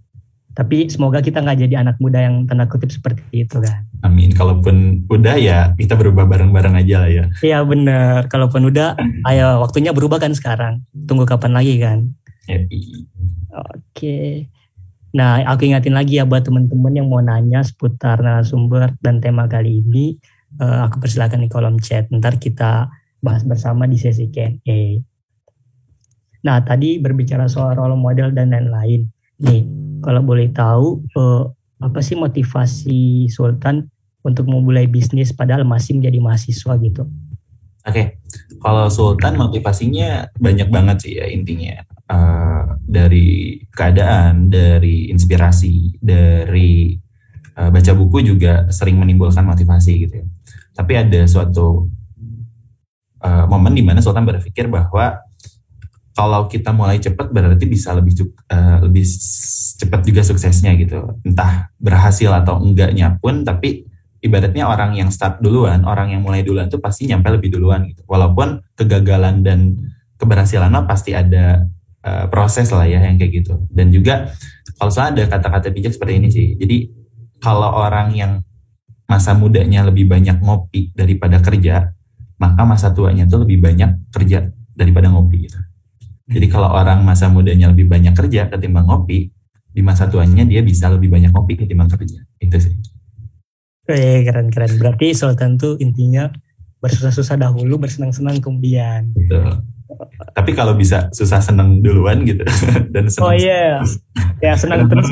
[0.54, 3.90] Tapi semoga kita nggak jadi anak muda yang tanda kutip seperti itu kan.
[4.06, 4.30] Amin.
[4.38, 7.26] Kalaupun udah ya kita berubah bareng-bareng aja lah ya.
[7.42, 8.30] Iya bener.
[8.30, 8.94] Kalaupun udah,
[9.26, 10.86] ayo waktunya berubah kan sekarang.
[10.94, 12.14] Tunggu kapan lagi kan.
[12.46, 13.10] Happy.
[13.50, 14.46] Oke.
[15.14, 19.86] Nah, aku ingatin lagi ya buat teman-teman yang mau nanya seputar narasumber dan tema kali
[19.86, 20.18] ini,
[20.58, 22.10] uh, aku persilakan di kolom chat.
[22.10, 22.90] Ntar kita
[23.22, 24.98] bahas bersama di sesi Q&A.
[26.44, 29.06] Nah, tadi berbicara soal role model dan lain-lain.
[29.38, 29.62] Nih,
[30.02, 31.46] kalau boleh tahu uh,
[31.78, 33.88] apa sih motivasi Sultan
[34.26, 37.06] untuk memulai bisnis padahal masih menjadi mahasiswa gitu?
[37.84, 38.06] Oke, okay.
[38.64, 46.98] kalau Sultan motivasinya banyak banget sih ya intinya uh, dari keadaan, dari inspirasi, dari
[47.58, 50.26] uh, baca buku juga sering menimbulkan motivasi gitu ya.
[50.74, 51.88] Tapi ada suatu
[53.22, 55.22] uh, momen di mana Sultan berpikir bahwa
[56.14, 59.06] kalau kita mulai cepat berarti bisa lebih uh, lebih
[59.82, 61.18] cepat juga suksesnya gitu.
[61.26, 63.90] Entah berhasil atau enggaknya pun tapi
[64.24, 68.06] ibaratnya orang yang start duluan, orang yang mulai duluan tuh pasti nyampe lebih duluan gitu.
[68.06, 69.76] Walaupun kegagalan dan
[70.22, 71.66] keberhasilannya pasti ada
[72.04, 73.64] uh, proses lah ya yang kayak gitu.
[73.72, 74.32] Dan juga
[74.78, 76.48] kalau saya ada kata-kata bijak seperti ini sih.
[76.60, 76.78] Jadi
[77.40, 78.32] kalau orang yang
[79.08, 81.92] masa mudanya lebih banyak ngopi daripada kerja,
[82.40, 85.60] maka masa tuanya tuh lebih banyak kerja daripada ngopi gitu.
[86.24, 89.28] Jadi kalau orang masa mudanya lebih banyak kerja ketimbang ngopi,
[89.74, 92.24] di masa tuanya dia bisa lebih banyak ngopi ketimbang kerja.
[92.40, 92.76] Itu sih.
[93.92, 94.80] Eh, keren-keren.
[94.80, 96.32] Berarti Sultan tuh intinya
[96.80, 99.12] bersusah-susah dahulu, bersenang-senang kemudian.
[99.12, 99.68] Betul.
[100.34, 102.44] Tapi kalau bisa susah senang duluan gitu
[102.94, 103.26] dan senang.
[103.28, 103.82] Oh iya,
[104.42, 104.54] yeah.
[104.54, 105.08] ya senang terus.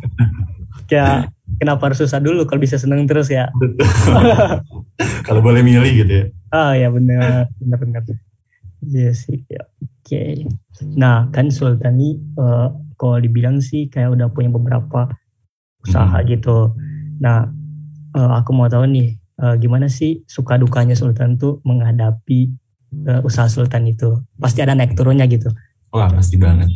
[0.94, 1.28] ya
[1.60, 3.50] kenapa harus susah dulu kalau bisa senang terus ya?
[5.26, 6.24] kalau boleh milih gitu ya.
[6.54, 8.02] Oh ya benar, benar-benar.
[8.84, 9.42] Iya sih.
[9.50, 9.66] Ya.
[9.82, 9.88] Oke.
[10.06, 10.32] Okay.
[10.96, 15.10] Nah kan Sultani uh, kalau dibilang sih kayak udah punya beberapa
[15.82, 16.26] usaha hmm.
[16.30, 16.72] gitu.
[17.20, 17.50] Nah
[18.14, 22.54] uh, aku mau tahu nih uh, gimana sih suka dukanya Sultan tuh menghadapi
[23.06, 24.22] uh, usaha Sultan itu.
[24.40, 25.52] Pasti ada naik turunnya gitu.
[25.94, 26.68] Wah pasti banget.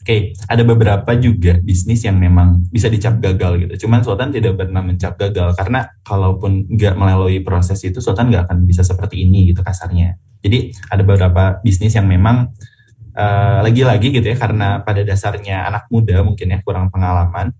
[0.00, 3.84] Oke, okay, ada beberapa juga bisnis yang memang bisa dicap gagal gitu.
[3.84, 8.64] Cuman Sultan tidak pernah mencap gagal karena kalaupun nggak melalui proses itu Sultan nggak akan
[8.64, 10.16] bisa seperti ini gitu kasarnya.
[10.40, 12.48] Jadi ada beberapa bisnis yang memang
[13.12, 17.52] lagi eh, lagi-lagi gitu ya karena pada dasarnya anak muda mungkin ya kurang pengalaman.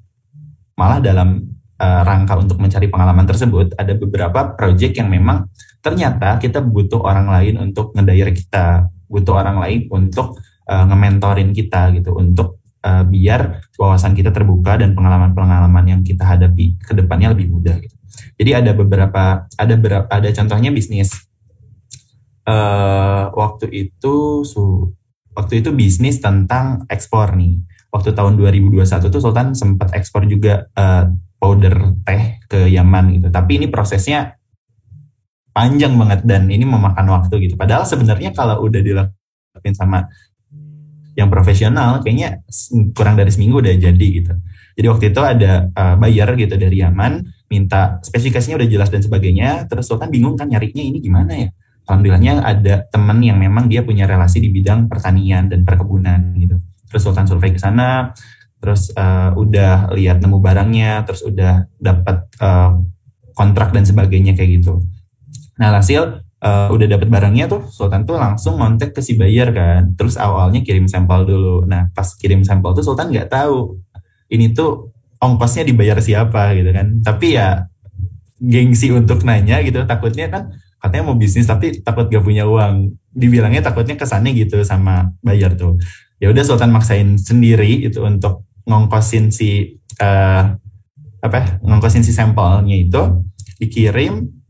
[0.81, 5.49] Malah dalam uh, rangka untuk mencari pengalaman tersebut ada beberapa project yang memang
[5.81, 10.37] ternyata kita butuh orang lain untuk ngedayer kita, butuh orang lain untuk
[10.69, 16.77] uh, nge-mentorin kita gitu untuk uh, biar wawasan kita terbuka dan pengalaman-pengalaman yang kita hadapi
[16.77, 17.97] ke depannya lebih mudah gitu.
[18.37, 21.12] Jadi ada beberapa ada berapa ada contohnya bisnis
[22.45, 24.93] uh, waktu itu su,
[25.33, 27.61] waktu itu bisnis tentang ekspor nih.
[27.90, 31.11] Waktu tahun 2021 tuh Sultan sempat ekspor juga uh,
[31.50, 33.28] powder teh ke Yaman gitu.
[33.34, 34.38] Tapi ini prosesnya
[35.50, 37.58] panjang banget dan ini memakan waktu gitu.
[37.58, 40.06] Padahal sebenarnya kalau udah dilakuin sama
[41.18, 42.46] yang profesional kayaknya
[42.94, 44.32] kurang dari seminggu udah jadi gitu.
[44.78, 49.66] Jadi waktu itu ada uh, buyer gitu dari Yaman minta spesifikasinya udah jelas dan sebagainya.
[49.66, 51.50] Terus Sultan bingung kan nyarinya ini gimana ya?
[51.90, 56.62] alhamdulillahnya ada teman yang memang dia punya relasi di bidang pertanian dan perkebunan gitu.
[56.86, 58.14] Terus Sultan survei ke sana,
[58.61, 62.77] terus uh, udah lihat nemu barangnya, terus udah dapat uh,
[63.33, 64.85] kontrak dan sebagainya kayak gitu.
[65.57, 69.96] Nah hasil uh, udah dapat barangnya tuh Sultan tuh langsung kontak ke si buyer kan.
[69.96, 71.64] Terus awalnya kirim sampel dulu.
[71.64, 73.81] Nah pas kirim sampel tuh Sultan nggak tahu
[74.29, 77.01] ini tuh ongkosnya dibayar siapa gitu kan.
[77.01, 77.64] Tapi ya
[78.40, 80.49] gengsi untuk nanya gitu takutnya kan
[80.81, 85.77] katanya mau bisnis tapi takut gak punya uang dibilangnya takutnya kesannya gitu sama buyer tuh
[86.16, 90.44] ya udah Sultan maksain sendiri itu untuk ngongkosin si uh,
[91.20, 93.03] apa ya, ngongkosin si sampelnya itu
[93.61, 94.40] dikirim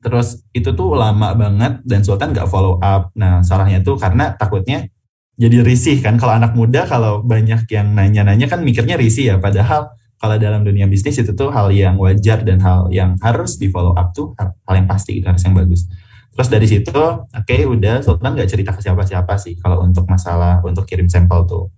[0.00, 3.12] terus itu tuh lama banget dan Sultan nggak follow up.
[3.12, 4.88] Nah salahnya tuh karena takutnya
[5.36, 6.16] jadi risih kan.
[6.16, 9.36] Kalau anak muda kalau banyak yang nanya-nanya kan mikirnya risih ya.
[9.36, 13.72] Padahal kalau dalam dunia bisnis itu tuh hal yang wajar dan hal yang harus di
[13.72, 15.88] follow up tuh hal, yang pasti itu harus yang bagus.
[16.32, 20.64] Terus dari situ oke okay, udah Sultan nggak cerita ke siapa-siapa sih kalau untuk masalah
[20.64, 21.72] untuk kirim sampel tuh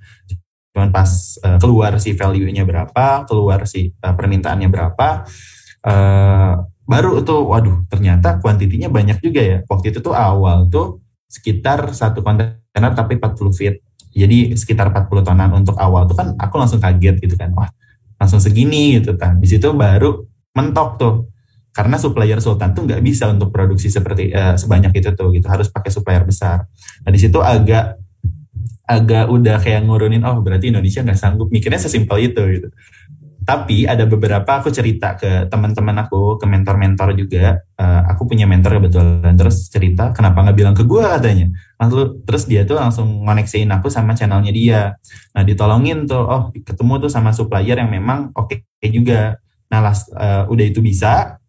[0.72, 5.28] cuman pas uh, keluar si value-nya berapa keluar si uh, permintaannya berapa
[5.84, 9.58] uh, baru tuh waduh ternyata kuantitinya banyak juga ya.
[9.64, 13.74] Waktu itu tuh awal tuh sekitar satu kontainer tapi 40 feet.
[14.12, 15.50] Jadi sekitar 40 tonan.
[15.56, 17.54] Untuk awal tuh kan aku langsung kaget gitu kan.
[17.56, 17.70] Wah
[18.20, 19.38] langsung segini gitu kan.
[19.40, 20.20] Di situ baru
[20.52, 21.14] mentok tuh.
[21.72, 25.48] Karena supplier Sultan tuh nggak bisa untuk produksi seperti uh, sebanyak itu tuh gitu.
[25.48, 26.68] Harus pakai supplier besar.
[27.06, 27.96] Nah di situ agak
[28.92, 31.48] agak udah kayak ngurunin oh berarti Indonesia nggak sanggup.
[31.48, 32.68] Mikirnya sesimpel itu gitu.
[33.42, 37.58] Tapi ada beberapa aku cerita ke teman-teman aku ke mentor-mentor juga.
[37.74, 41.50] Uh, aku punya mentor kebetulan terus cerita kenapa nggak bilang ke gue katanya.
[41.82, 44.80] Lalu terus dia tuh langsung ngoneksiin aku sama channelnya dia.
[45.34, 49.42] Nah ditolongin tuh oh ketemu tuh sama supplier yang memang oke okay juga.
[49.72, 51.42] Nah las, uh, udah itu bisa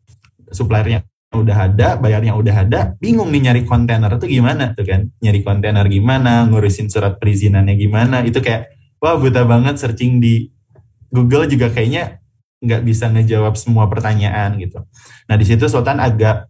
[0.50, 5.10] suppliernya udah ada, bayarnya udah ada, bingung nih nyari kontainer itu gimana tuh kan?
[5.20, 10.48] Nyari kontainer gimana, ngurusin surat perizinannya gimana, itu kayak wah buta banget searching di
[11.14, 12.24] Google juga kayaknya
[12.64, 14.88] nggak bisa ngejawab semua pertanyaan gitu.
[15.28, 16.48] Nah di situ Sultan agak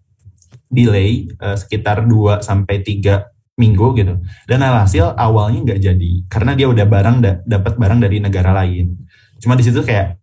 [0.69, 4.13] delay uh, sekitar 2 sampai tiga minggu gitu.
[4.45, 8.97] Dan alhasil awalnya nggak jadi karena dia udah barang da dapat barang dari negara lain.
[9.41, 10.22] Cuma di situ kayak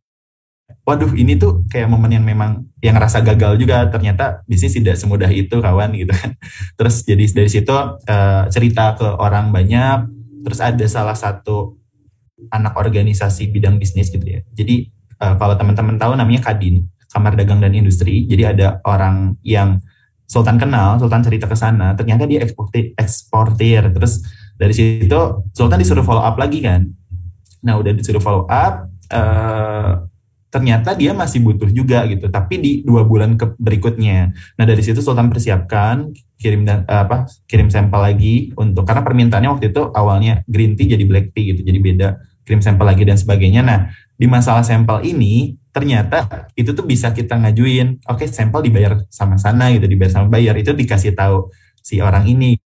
[0.84, 3.88] waduh ini tuh kayak momen yang memang yang rasa gagal juga.
[3.88, 6.36] Ternyata bisnis tidak semudah itu kawan gitu kan.
[6.78, 10.08] Terus jadi dari situ uh, cerita ke orang banyak.
[10.46, 11.76] Terus ada salah satu
[12.48, 14.40] anak organisasi bidang bisnis gitu ya.
[14.56, 14.88] Jadi
[15.20, 18.24] uh, kalau teman-teman tahu namanya Kadin Kamar Dagang dan Industri.
[18.24, 19.82] Jadi ada orang yang
[20.30, 21.92] Sultan kenal Sultan cerita ke sana.
[21.98, 23.90] Ternyata dia eksportir, eksportir.
[23.90, 24.22] Terus
[24.54, 26.86] dari situ Sultan disuruh follow up lagi kan.
[27.66, 30.06] Nah udah disuruh follow up uh,
[30.50, 32.26] ternyata dia masih butuh juga gitu.
[32.26, 34.34] Tapi di dua bulan ke berikutnya.
[34.58, 39.70] Nah dari situ Sultan persiapkan kirim dan apa kirim sampel lagi untuk karena permintaannya waktu
[39.70, 42.08] itu awalnya green tea jadi black tea gitu jadi beda
[42.42, 43.62] kirim sampel lagi dan sebagainya.
[43.62, 43.78] Nah
[44.18, 49.38] di masalah sampel ini ternyata itu tuh bisa kita ngajuin oke okay, sampel dibayar sama
[49.38, 51.48] sana gitu dibayar sama bayar itu dikasih tahu
[51.78, 52.58] si orang ini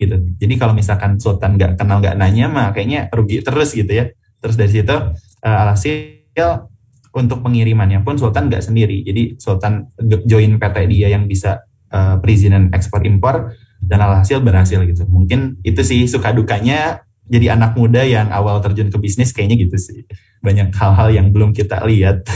[0.00, 0.16] gitu.
[0.16, 4.10] Jadi kalau misalkan Sultan nggak kenal nggak nanya mah kayaknya rugi terus gitu ya.
[4.40, 6.69] Terus dari situ uh, alhasil
[7.10, 9.02] untuk pengirimannya pun Sultan nggak sendiri.
[9.02, 9.90] Jadi Sultan
[10.26, 15.06] join PT dia yang bisa uh, perizinan ekspor impor dan alhasil berhasil gitu.
[15.10, 19.76] Mungkin itu sih suka dukanya jadi anak muda yang awal terjun ke bisnis kayaknya gitu
[19.78, 20.06] sih.
[20.42, 22.26] Banyak hal-hal yang belum kita lihat.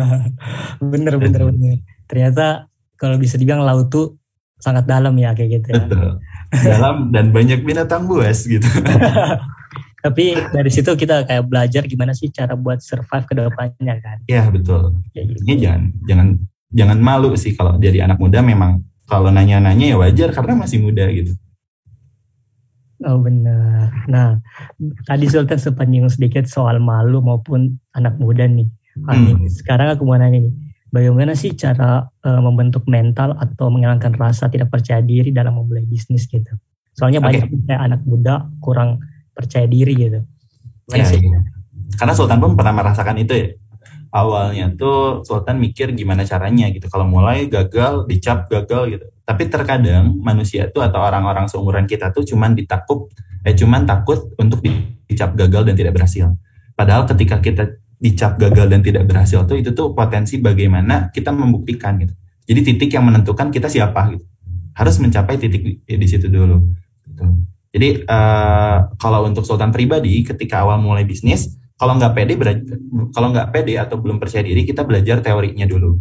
[0.92, 1.76] bener bener bener.
[2.08, 4.16] Ternyata kalau bisa dibilang laut tuh
[4.56, 5.68] sangat dalam ya kayak gitu.
[5.72, 5.84] Ya.
[5.84, 6.08] Betul.
[6.52, 8.64] Dalam dan banyak binatang buas gitu.
[10.02, 14.46] tapi dari situ kita kayak belajar gimana sih cara buat survive ke depannya kan iya
[14.48, 15.40] betul ya, gitu.
[15.46, 16.28] ini jangan jangan
[16.72, 21.06] jangan malu sih kalau jadi anak muda memang kalau nanya-nanya ya wajar karena masih muda
[21.10, 21.34] gitu
[23.04, 23.92] Oh benar.
[24.08, 24.40] Nah,
[25.04, 28.72] tadi Sultan sempat nyinggung sedikit soal malu maupun anak muda nih.
[28.96, 29.44] hmm.
[29.52, 30.54] Sekarang aku mau nanya nih,
[30.88, 36.24] bagaimana sih cara uh, membentuk mental atau menghilangkan rasa tidak percaya diri dalam memulai bisnis
[36.24, 36.56] gitu?
[36.96, 37.44] Soalnya okay.
[37.44, 39.04] banyak anak muda kurang
[39.36, 40.20] percaya diri gitu.
[40.96, 41.40] Ya, ya.
[42.00, 43.48] Karena Sultan pun pernah merasakan itu ya.
[44.16, 46.88] Awalnya tuh Sultan mikir gimana caranya gitu.
[46.88, 49.06] Kalau mulai gagal, dicap gagal gitu.
[49.28, 53.12] Tapi terkadang manusia tuh atau orang-orang seumuran kita tuh cuman ditakut,
[53.44, 54.64] eh cuman takut untuk
[55.04, 56.32] dicap gagal dan tidak berhasil.
[56.72, 61.96] Padahal ketika kita dicap gagal dan tidak berhasil tuh itu tuh potensi bagaimana kita membuktikan
[62.00, 62.12] gitu.
[62.46, 64.24] Jadi titik yang menentukan kita siapa gitu.
[64.76, 66.62] Harus mencapai titik di, di situ dulu.
[67.08, 67.24] Gitu.
[67.76, 72.40] Jadi uh, kalau untuk Sultan pribadi ketika awal mulai bisnis, kalau nggak pede
[73.12, 76.00] kalau nggak pede atau belum percaya diri, kita belajar teorinya dulu.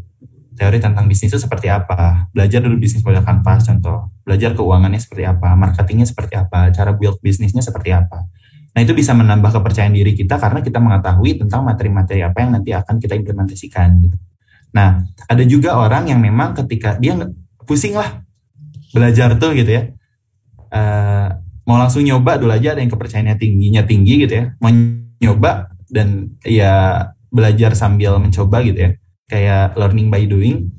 [0.55, 2.31] Teori tentang bisnis itu seperti apa?
[2.31, 4.07] Belajar dulu bisnis model kanvas contoh.
[4.23, 8.23] Belajar keuangannya seperti apa, marketingnya seperti apa, cara build bisnisnya seperti apa.
[8.71, 12.71] Nah itu bisa menambah kepercayaan diri kita karena kita mengetahui tentang materi-materi apa yang nanti
[12.71, 14.15] akan kita implementasikan gitu.
[14.71, 17.19] Nah ada juga orang yang memang ketika dia
[17.67, 18.23] pusing lah
[18.95, 19.91] belajar tuh gitu ya,
[20.71, 21.34] uh,
[21.65, 24.69] mau langsung nyoba dulu aja ada yang kepercayaannya tingginya tinggi gitu ya, mau
[25.21, 28.91] nyoba dan ya belajar sambil mencoba gitu ya,
[29.27, 30.69] kayak learning by doing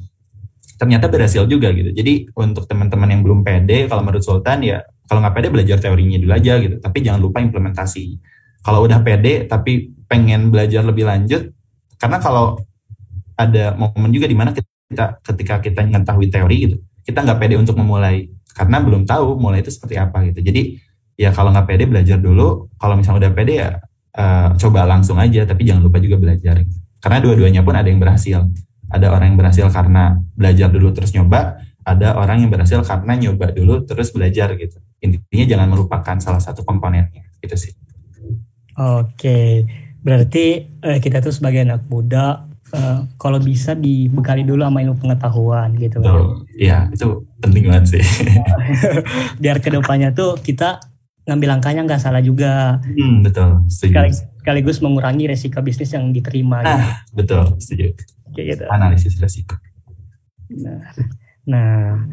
[0.76, 1.90] ternyata berhasil juga gitu.
[1.90, 6.18] Jadi untuk teman-teman yang belum pede, kalau menurut Sultan ya kalau nggak pede belajar teorinya
[6.20, 6.76] dulu aja gitu.
[6.78, 8.20] Tapi jangan lupa implementasi.
[8.60, 11.50] Kalau udah pede tapi pengen belajar lebih lanjut,
[11.96, 12.60] karena kalau
[13.36, 16.76] ada momen juga di mana kita ketika kita mengetahui teori gitu,
[17.08, 20.40] kita nggak pede untuk memulai karena belum tahu mulai itu seperti apa gitu.
[20.40, 20.80] Jadi
[21.20, 22.72] ya kalau nggak pede belajar dulu.
[22.80, 23.70] Kalau misalnya udah pede ya
[24.16, 25.44] uh, coba langsung aja.
[25.44, 26.64] Tapi jangan lupa juga belajar.
[27.04, 28.48] Karena dua-duanya pun ada yang berhasil
[28.90, 33.50] ada orang yang berhasil karena belajar dulu terus nyoba ada orang yang berhasil karena nyoba
[33.54, 37.72] dulu terus belajar gitu intinya jangan melupakan salah satu komponennya gitu sih
[38.78, 39.38] oke
[40.02, 40.46] berarti
[40.82, 46.02] eh, kita tuh sebagai anak muda eh, kalau bisa dibekali dulu sama ilmu pengetahuan gitu
[46.56, 48.04] iya itu penting banget sih
[49.42, 50.82] biar ke depannya tuh kita
[51.26, 54.14] ngambil langkahnya nggak salah juga hmm, betul setuju.
[54.42, 57.18] sekaligus mengurangi resiko bisnis yang diterima nah, gitu.
[57.18, 57.94] betul setuju
[58.36, 58.64] kayak gitu.
[58.68, 59.56] Analisis resiko.
[60.52, 60.84] Nah,
[61.48, 62.04] nah,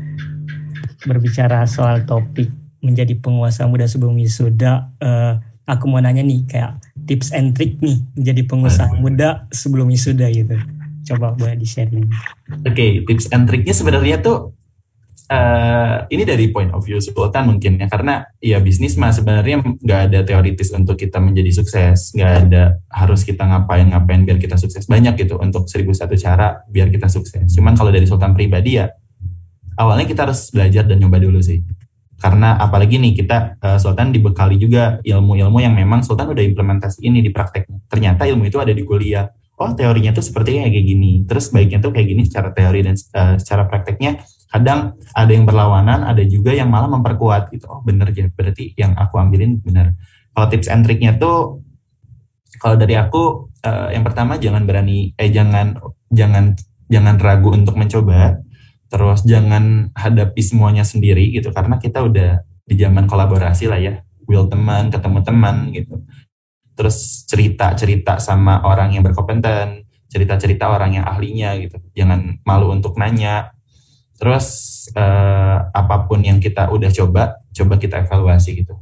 [1.04, 2.48] berbicara soal topik
[2.80, 8.00] menjadi penguasa muda sebelum wisuda, uh, aku mau nanya nih kayak tips and trick nih
[8.16, 10.56] menjadi pengusaha muda sebelum wisuda gitu.
[11.04, 12.08] Coba boleh di sharing.
[12.64, 14.56] Oke, okay, tips and tricknya sebenarnya tuh
[15.28, 20.02] uh, ini dari point of view Sultan mungkin ya karena ya bisnis mah sebenarnya nggak
[20.12, 22.16] ada teoritis untuk kita menjadi sukses.
[22.16, 24.88] Nggak ada harus kita ngapain ngapain biar kita sukses.
[24.88, 27.52] Banyak gitu untuk seribu satu cara biar kita sukses.
[27.52, 28.88] Cuman kalau dari Sultan pribadi ya
[29.78, 31.62] awalnya kita harus belajar dan nyoba dulu sih
[32.24, 37.20] karena apalagi nih kita uh, Sultan dibekali juga ilmu-ilmu yang memang Sultan udah implementasi ini
[37.20, 37.84] di prakteknya.
[37.92, 39.28] Ternyata ilmu itu ada di kuliah.
[39.60, 41.28] Oh teorinya tuh sepertinya kayak gini.
[41.28, 44.24] Terus baiknya tuh kayak gini secara teori dan uh, secara prakteknya.
[44.48, 47.68] Kadang ada yang berlawanan ada juga yang malah memperkuat gitu.
[47.68, 48.32] Oh bener ya.
[48.32, 50.00] Berarti yang aku ambilin bener.
[50.32, 51.60] Kalau tips and triknya tuh
[52.56, 55.76] kalau dari aku uh, yang pertama jangan berani eh jangan
[56.08, 56.56] jangan
[56.88, 58.40] jangan ragu untuk mencoba
[58.94, 64.46] terus jangan hadapi semuanya sendiri gitu karena kita udah di zaman kolaborasi lah ya will
[64.46, 66.06] teman ketemu teman gitu
[66.78, 72.70] terus cerita cerita sama orang yang berkompeten cerita cerita orang yang ahlinya gitu jangan malu
[72.70, 73.54] untuk nanya
[74.24, 74.48] Terus
[74.94, 78.78] uh, apa pun yang kita udah coba, coba kita evaluasi gitu.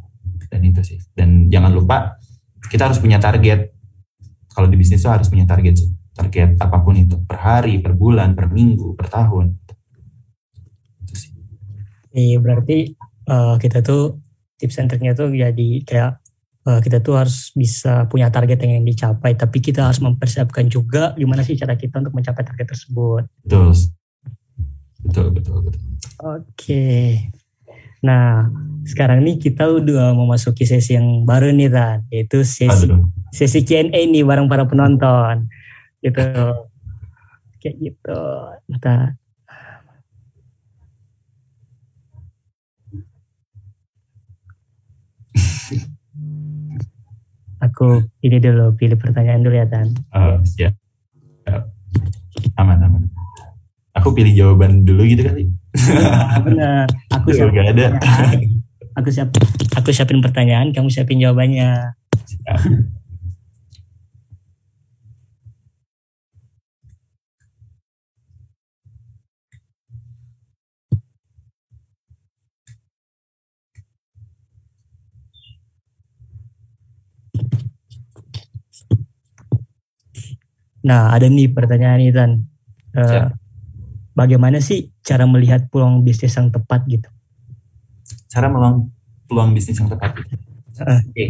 [0.51, 0.99] Dan itu sih.
[1.15, 2.19] Dan jangan lupa
[2.67, 3.71] kita harus punya target.
[4.51, 5.89] Kalau di bisnis itu harus punya target sih.
[6.11, 9.60] Target apa pun itu, per hari, per bulan, per minggu, per tahun.
[12.11, 12.95] Iya, berarti
[13.31, 14.19] uh, kita tuh
[14.59, 16.21] tips and triknya tuh jadi kayak
[16.67, 21.41] uh, kita tuh harus bisa punya target yang dicapai, tapi kita harus mempersiapkan juga gimana
[21.41, 23.23] sih cara kita untuk mencapai target tersebut.
[23.47, 23.73] Betul.
[25.01, 25.81] Betul, betul, betul.
[26.21, 27.17] Oke.
[28.05, 28.49] Nah,
[28.85, 31.97] sekarang nih kita udah memasuki sesi yang baru nih, Tan.
[32.13, 33.09] Yaitu sesi Aduh.
[33.33, 35.49] sesi Q&A nih bareng para penonton.
[36.01, 36.21] Gitu.
[37.61, 38.21] Kayak gitu.
[38.69, 39.17] Kita
[47.61, 49.93] Aku ini dulu pilih pertanyaan dulu ya, Tan.
[50.17, 50.73] Oh, ya.
[52.57, 53.03] Aman, aman.
[53.93, 55.45] Aku pilih jawaban dulu gitu kali.
[55.77, 56.87] Ya, benar.
[57.13, 57.53] Aku siap.
[57.53, 57.87] Gak ada.
[58.97, 59.29] Aku siap.
[59.77, 61.95] Aku siapin pertanyaan, kamu siapin jawabannya.
[62.25, 62.59] Siap.
[80.81, 82.31] Nah, ada nih pertanyaan nih, Tan.
[82.91, 83.31] Uh,
[84.11, 87.07] bagaimana sih cara melihat peluang bisnis yang tepat gitu?
[88.27, 88.91] Cara meluang
[89.31, 90.19] peluang bisnis yang tepat.
[90.19, 90.35] Gitu.
[90.81, 90.99] Uh.
[90.99, 91.29] Oke, okay.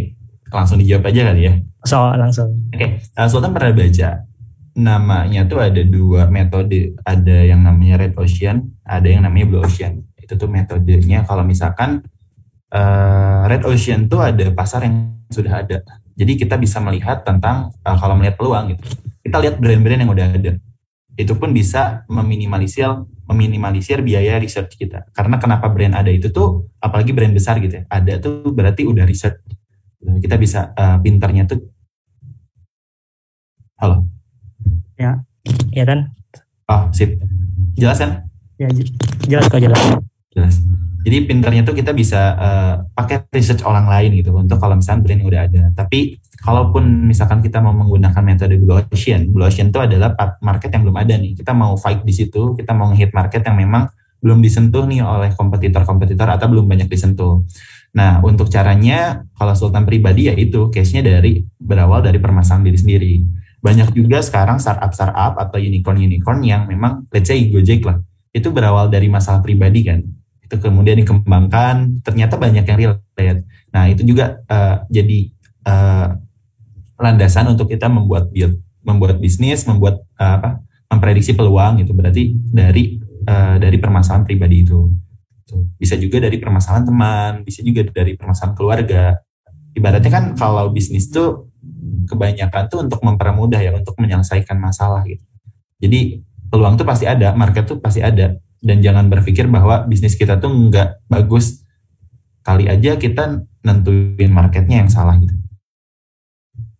[0.50, 1.54] langsung dijawab aja kali ya.
[1.86, 2.50] So langsung.
[2.74, 2.90] Oke, okay.
[3.18, 4.10] uh, Sultan pernah baca
[4.72, 10.08] namanya tuh ada dua metode, ada yang namanya red ocean, ada yang namanya blue ocean.
[10.16, 12.08] Itu tuh metodenya kalau misalkan
[12.72, 15.84] uh, red ocean tuh ada pasar yang sudah ada.
[16.16, 19.11] Jadi kita bisa melihat tentang uh, kalau melihat peluang gitu.
[19.22, 20.54] Kita lihat brand-brand yang udah ada
[21.20, 22.88] itu pun bisa meminimalisir
[23.28, 25.08] meminimalisir biaya research kita.
[25.16, 29.08] Karena kenapa brand ada itu tuh, apalagi brand besar gitu ya, ada tuh berarti udah
[29.08, 29.40] research.
[30.02, 31.64] Kita bisa uh, pinternya tuh.
[33.80, 34.10] Halo.
[35.00, 35.24] Ya,
[35.72, 36.12] ya kan?
[36.68, 37.18] Oh, sip.
[37.76, 38.28] Jelas kan?
[38.60, 38.68] Ya,
[39.26, 39.80] jelas kok jelas.
[40.36, 40.56] Jelas.
[41.02, 45.22] Jadi pinternya tuh kita bisa uh, pakai research orang lain gitu untuk kalau misalnya brand
[45.26, 45.62] udah ada.
[45.74, 50.14] Tapi kalaupun misalkan kita mau menggunakan metode blue ocean, blue ocean itu adalah
[50.46, 51.34] market yang belum ada nih.
[51.34, 53.90] Kita mau fight di situ, kita mau hit market yang memang
[54.22, 57.42] belum disentuh nih oleh kompetitor-kompetitor atau belum banyak disentuh.
[57.98, 63.14] Nah, untuk caranya kalau Sultan pribadi ya itu case-nya dari berawal dari permasalahan diri sendiri.
[63.58, 67.98] Banyak juga sekarang startup-startup atau unicorn-unicorn yang memang let's say Gojek lah.
[68.30, 70.21] Itu berawal dari masalah pribadi kan
[70.52, 72.78] itu kemudian dikembangkan ternyata banyak yang
[73.16, 73.48] relate.
[73.72, 75.32] Nah itu juga uh, jadi
[75.64, 76.20] uh,
[77.00, 80.60] landasan untuk kita membuat build membuat bisnis membuat uh, apa
[80.92, 84.92] memprediksi peluang itu berarti dari uh, dari permasalahan pribadi itu.
[85.80, 89.16] Bisa juga dari permasalahan teman bisa juga dari permasalahan keluarga.
[89.72, 91.48] Ibaratnya kan kalau bisnis tuh
[92.12, 95.24] kebanyakan tuh untuk mempermudah ya untuk menyelesaikan masalah gitu.
[95.80, 96.20] Jadi
[96.52, 100.54] peluang tuh pasti ada market tuh pasti ada dan jangan berpikir bahwa bisnis kita tuh
[100.54, 101.66] nggak bagus.
[102.42, 105.34] Kali aja kita nentuin marketnya yang salah gitu.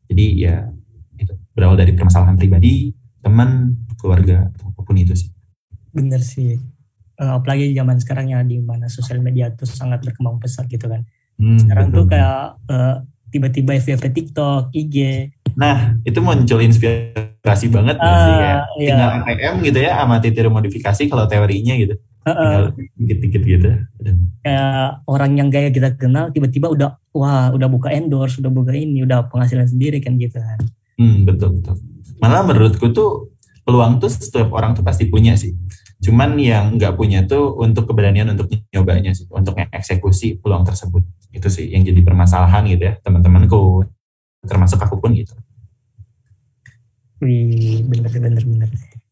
[0.10, 0.70] Jadi ya
[1.18, 5.30] itu berawal dari permasalahan pribadi teman keluarga apa pun itu sih.
[5.94, 6.58] Bener sih.
[7.22, 11.06] Uh, apalagi zaman sekarang ya di mana sosial media tuh sangat berkembang pesat gitu kan.
[11.38, 11.98] Hmm, sekarang betul.
[11.98, 12.38] tuh kayak
[12.70, 12.96] uh,
[13.32, 14.96] tiba-tiba FYP TikTok IG
[15.56, 18.54] nah itu muncul inspirasi banget uh, sih ya.
[18.80, 18.88] Iya.
[18.96, 21.96] Tinggal ATM gitu ya amati tiru modifikasi kalau teorinya gitu.
[22.22, 22.70] Uh.
[23.02, 23.70] dikit-dikit gitu.
[24.46, 29.02] Kayak orang yang gaya kita kenal tiba-tiba udah wah udah buka endorse, udah buka ini,
[29.02, 30.62] udah penghasilan sendiri kan gitu kan.
[31.02, 31.82] Hmm, betul betul.
[32.22, 33.34] Malah menurutku tuh
[33.66, 35.58] peluang tuh setiap orang tuh pasti punya sih.
[36.02, 41.06] Cuman yang nggak punya tuh untuk keberanian untuk nyobanya sih, untuk eksekusi peluang tersebut.
[41.30, 43.86] Itu sih yang jadi permasalahan gitu ya, teman-temanku
[44.42, 45.38] termasuk aku pun gitu.
[47.22, 48.70] Wih, bener bener bener.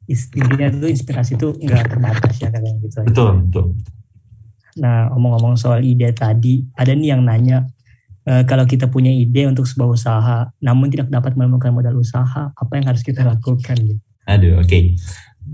[0.10, 3.06] Intinya tuh inspirasi tuh nggak terbatas ya kayak gitu.
[3.06, 3.66] Betul betul.
[4.82, 7.70] Nah ngomong-ngomong soal ide tadi, ada nih yang nanya
[8.26, 12.72] e, kalau kita punya ide untuk sebuah usaha, namun tidak dapat menemukan modal usaha, apa
[12.82, 13.78] yang harus kita lakukan?
[13.78, 14.02] Gitu?
[14.26, 14.66] Aduh, oke.
[14.66, 14.98] Okay.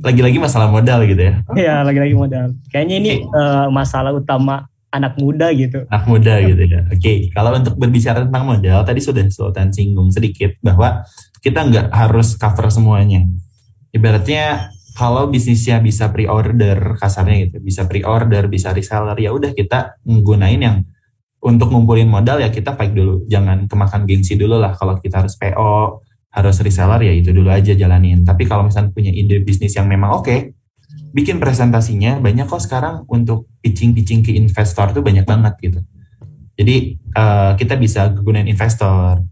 [0.04, 1.34] Lagi-lagi masalah modal gitu ya?
[1.56, 2.48] Iya, lagi-lagi modal.
[2.74, 3.38] Kayaknya ini okay.
[3.38, 4.66] uh, masalah utama
[4.96, 5.84] anak muda gitu.
[5.91, 6.88] Anak muda gitu ya.
[6.88, 7.18] Oke, okay.
[7.36, 11.04] kalau untuk berbicara tentang modal, tadi sudah Sultan singgung sedikit bahwa
[11.43, 13.28] kita nggak harus cover semuanya.
[13.91, 20.60] Ibaratnya kalau bisnisnya bisa pre-order kasarnya gitu, bisa pre-order, bisa reseller, ya udah kita menggunain
[20.60, 20.78] yang
[21.46, 24.74] untuk ngumpulin modal ya kita fight dulu, jangan kemakan gengsi dulu lah.
[24.74, 26.02] Kalau kita harus PO,
[26.36, 28.28] harus reseller ya itu dulu aja jalanin.
[28.28, 30.52] Tapi kalau misalnya punya ide bisnis yang memang oke, okay,
[31.16, 35.80] bikin presentasinya banyak kok sekarang untuk pitching-pitching ke investor tuh banyak banget gitu.
[36.60, 39.24] Jadi uh, kita bisa gunain investor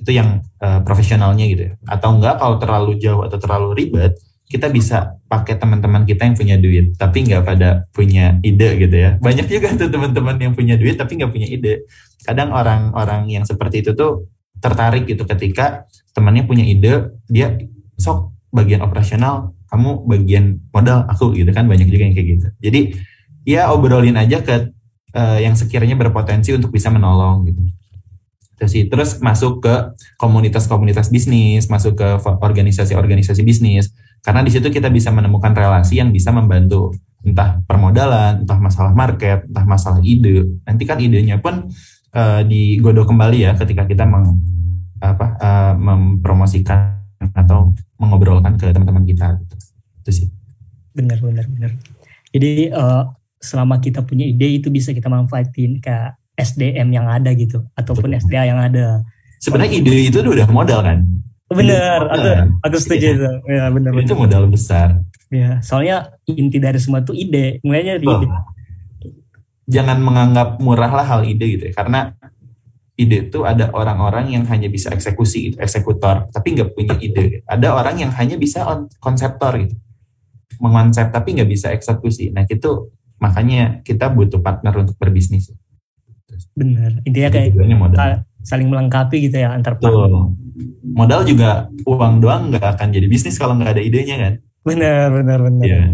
[0.00, 1.72] itu yang uh, profesionalnya gitu ya.
[1.84, 4.16] Atau enggak kalau terlalu jauh atau terlalu ribet,
[4.48, 9.10] kita bisa pakai teman-teman kita yang punya duit tapi nggak pada punya ide gitu ya.
[9.20, 11.84] Banyak juga tuh teman-teman yang punya duit tapi nggak punya ide.
[12.24, 14.24] Kadang orang-orang yang seperti itu tuh
[14.60, 15.86] tertarik gitu ketika
[16.16, 17.56] temannya punya ide, dia
[17.96, 22.46] sok bagian operasional kamu bagian modal aku gitu kan banyak juga yang kayak gitu.
[22.62, 22.80] Jadi
[23.44, 24.72] ya obrolin aja ke
[25.12, 27.60] uh, yang sekiranya berpotensi untuk bisa menolong gitu.
[28.56, 29.74] Terus terus masuk ke
[30.16, 33.92] komunitas-komunitas bisnis masuk ke organisasi-organisasi bisnis.
[34.24, 36.96] Karena di situ kita bisa menemukan relasi yang bisa membantu
[37.26, 40.62] entah permodalan entah masalah market entah masalah ide.
[40.64, 41.68] Nanti kan idenya pun
[42.16, 44.40] uh, digodok kembali ya ketika kita meng,
[45.04, 46.96] apa uh, mempromosikan
[47.36, 49.54] atau mengobrolkan ke teman-teman kita gitu.
[50.00, 50.28] itu sih.
[50.96, 51.70] Benar benar benar.
[52.32, 55.96] Jadi uh, selama kita punya ide itu bisa kita manfaatin ke
[56.36, 58.22] SDM yang ada gitu ataupun Betul.
[58.28, 59.04] SDA yang ada.
[59.40, 61.04] Sebenarnya ide itu udah modal kan?
[61.46, 62.28] Benar aku
[62.64, 63.30] aku setuju itu.
[63.46, 65.00] Ya benar itu modal besar.
[65.28, 67.60] Ya soalnya inti dari semua itu ide.
[67.64, 68.20] Mulainya dari oh.
[68.20, 68.28] ide
[69.66, 71.74] jangan menganggap murah lah hal ide gitu ya.
[71.74, 72.14] Karena
[72.96, 77.44] ide itu ada orang-orang yang hanya bisa eksekusi gitu, eksekutor tapi nggak punya ide.
[77.44, 78.64] Ada orang yang hanya bisa
[79.02, 79.76] konseptor gitu.
[80.62, 82.32] Mengonsep tapi nggak bisa eksekusi.
[82.32, 82.88] Nah itu
[83.20, 85.52] makanya kita butuh partner untuk berbisnis.
[86.56, 88.24] Benar intinya kayak modal.
[88.46, 90.32] saling melengkapi gitu ya antar partner.
[90.86, 94.34] Modal juga uang doang nggak akan jadi bisnis kalau nggak ada idenya kan?
[94.66, 95.90] Benar benar benar yeah.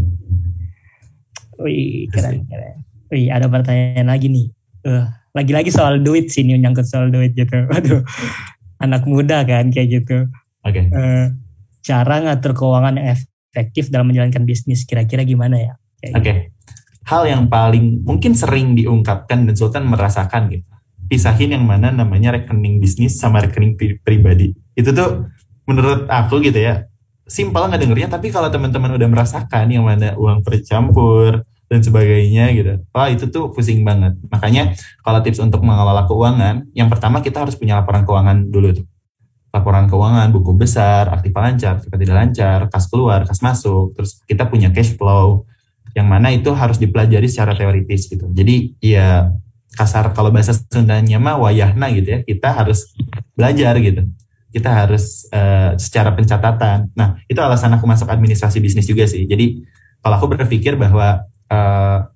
[1.61, 2.83] wih keren keren
[3.13, 4.49] wih ada pertanyaan lagi nih
[4.89, 7.65] uh, lagi-lagi soal duit sih nih nyangkut soal duit gitu.
[7.77, 8.05] Aduh,
[8.81, 10.29] anak muda kan kayak gitu.
[10.63, 10.73] Oke.
[10.79, 10.85] Okay.
[10.93, 11.27] Uh, eh,
[11.83, 15.73] cara ngatur keuangan yang efektif dalam menjalankan bisnis kira-kira gimana ya?
[16.13, 16.21] Oke.
[16.21, 16.37] Okay.
[17.03, 20.67] Hal yang paling mungkin sering diungkapkan dan Sultan merasakan gitu.
[21.11, 24.55] Pisahin yang mana namanya rekening bisnis sama rekening pri pribadi.
[24.73, 25.29] Itu tuh
[25.67, 26.87] menurut aku gitu ya,
[27.27, 32.85] simpel nggak dengernya, tapi kalau teman-teman udah merasakan yang mana uang bercampur, dan sebagainya gitu.
[32.93, 34.21] Wah itu tuh pusing banget.
[34.29, 38.87] Makanya kalau tips untuk mengelola keuangan, yang pertama kita harus punya laporan keuangan dulu tuh.
[39.57, 44.45] Laporan keuangan, buku besar, aktif lancar, aktif tidak lancar, kas keluar, kas masuk, terus kita
[44.53, 45.49] punya cash flow,
[45.97, 48.29] yang mana itu harus dipelajari secara teoritis gitu.
[48.29, 49.33] Jadi ya
[49.73, 52.93] kasar kalau bahasa Sundanya mah wayahna gitu ya, kita harus
[53.33, 54.05] belajar gitu.
[54.53, 56.93] Kita harus uh, secara pencatatan.
[56.93, 59.25] Nah itu alasan aku masuk administrasi bisnis juga sih.
[59.25, 59.65] Jadi
[60.05, 62.09] kalau aku berpikir bahwa uh,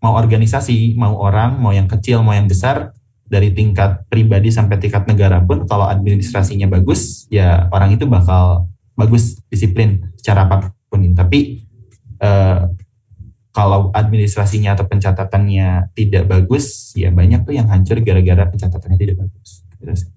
[0.00, 2.96] mau organisasi, mau orang, mau yang kecil, mau yang besar,
[3.28, 9.40] dari tingkat pribadi sampai tingkat negara pun, kalau administrasinya bagus, ya orang itu bakal bagus
[9.48, 11.00] disiplin secara apa pun.
[11.16, 11.64] Tapi
[12.20, 12.68] uh,
[13.52, 19.64] kalau administrasinya atau pencatatannya tidak bagus, ya banyak tuh yang hancur gara-gara pencatatannya tidak bagus.
[19.80, 20.12] Gitu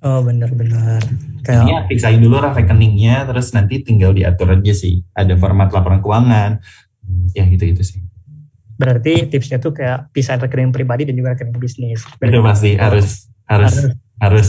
[0.00, 1.04] Oh benar-benar.
[1.44, 5.04] Kayak Ini pisahin dulu rekeningnya, terus nanti tinggal diatur aja sih.
[5.12, 6.56] Ada format laporan keuangan,
[7.34, 8.00] ya gitu itu sih.
[8.80, 12.00] Berarti tipsnya tuh kayak pisah rekening pribadi dan juga rekening bisnis.
[12.00, 13.76] Itu pasti harus harus harus,
[14.22, 14.48] harus.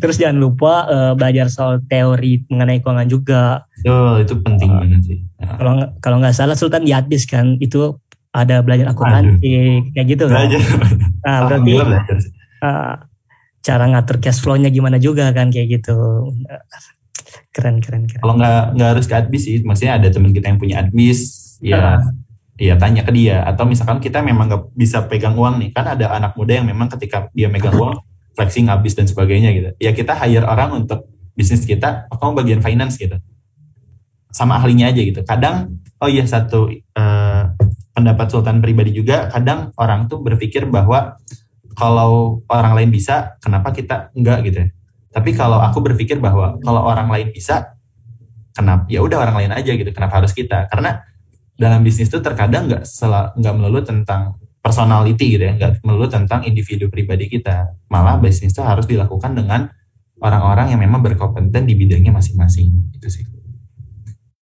[0.00, 3.68] terus jangan lupa uh, belajar soal teori mengenai keuangan juga.
[3.84, 5.18] Oh itu penting uh, banget sih.
[5.38, 5.54] Ya.
[5.60, 8.00] kalau kalau nggak salah Sultan di Adbis kan itu
[8.32, 10.48] ada belajar akuntansi kayak gitu kan?
[10.48, 10.60] Belajar.
[11.20, 11.72] nah berarti
[12.64, 12.94] uh,
[13.60, 16.32] cara ngatur cash flow-nya gimana juga kan kayak gitu.
[17.52, 18.22] Keren keren keren.
[18.24, 22.02] Kalau nggak nggak harus ke Adbis sih maksudnya ada teman kita yang punya Adbis ya
[22.58, 23.46] ya tanya ke dia.
[23.46, 25.70] Atau misalkan kita memang nggak bisa pegang uang nih.
[25.70, 28.02] Kan ada anak muda yang memang ketika dia megang uang
[28.34, 29.70] flexing habis dan sebagainya gitu.
[29.78, 31.06] Ya kita hire orang untuk
[31.38, 33.18] bisnis kita atau bagian finance gitu.
[34.34, 35.22] Sama ahlinya aja gitu.
[35.22, 37.42] Kadang oh iya satu uh,
[37.94, 41.18] pendapat Sultan pribadi juga kadang orang tuh berpikir bahwa
[41.74, 44.68] kalau orang lain bisa kenapa kita enggak gitu ya.
[45.14, 47.74] Tapi kalau aku berpikir bahwa kalau orang lain bisa
[48.54, 50.66] kenapa ya udah orang lain aja gitu kenapa harus kita?
[50.70, 51.02] Karena
[51.58, 52.86] dalam bisnis itu terkadang nggak
[53.34, 57.74] nggak melulu tentang personality gitu ya, nggak melulu tentang individu pribadi kita.
[57.90, 59.66] Malah bisnis itu harus dilakukan dengan
[60.22, 62.94] orang-orang yang memang berkompeten di bidangnya masing-masing.
[62.94, 63.26] Itu sih.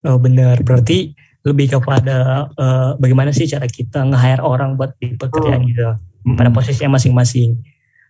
[0.04, 5.60] Oh benar, berarti lebih kepada uh, bagaimana sih cara kita nge-hire orang buat di pekerjaan
[5.60, 5.68] oh.
[5.68, 6.36] gitu mm-hmm.
[6.40, 7.62] pada posisinya masing-masing.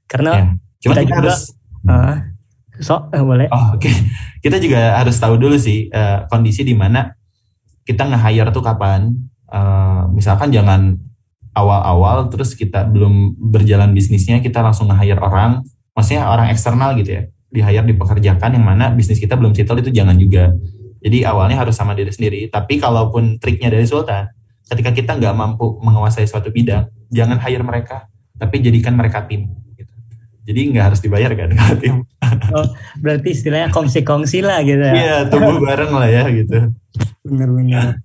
[0.08, 0.44] Karena ya.
[0.84, 1.38] Cuma kita, kita juga harus,
[1.88, 2.16] uh,
[2.78, 3.48] so uh, boleh.
[3.48, 3.94] Oh, Oke, okay.
[4.44, 7.10] kita juga harus tahu dulu sih uh, kondisi di mana
[7.84, 9.12] kita nge-hire tuh kapan?
[9.48, 10.98] Uh, misalkan jangan
[11.54, 15.62] awal-awal terus kita belum berjalan bisnisnya kita langsung nge-hire orang.
[15.94, 17.22] Maksudnya orang eksternal gitu ya
[17.54, 20.50] di hire dipekerjakan yang mana bisnis kita belum settle itu jangan juga.
[21.04, 22.50] Jadi awalnya harus sama diri sendiri.
[22.50, 24.26] Tapi kalaupun triknya dari Sultan
[24.68, 28.08] ketika kita nggak mampu menguasai suatu bidang jangan hire mereka
[28.40, 29.52] tapi jadikan mereka tim
[30.44, 31.96] jadi nggak harus dibayar kan kalau tim.
[32.52, 32.66] Oh,
[33.00, 34.94] berarti istilahnya kongsi-kongsi lah gitu ya.
[34.94, 36.68] Iya, tumbuh bareng lah ya gitu.
[37.24, 38.04] Benar-benar.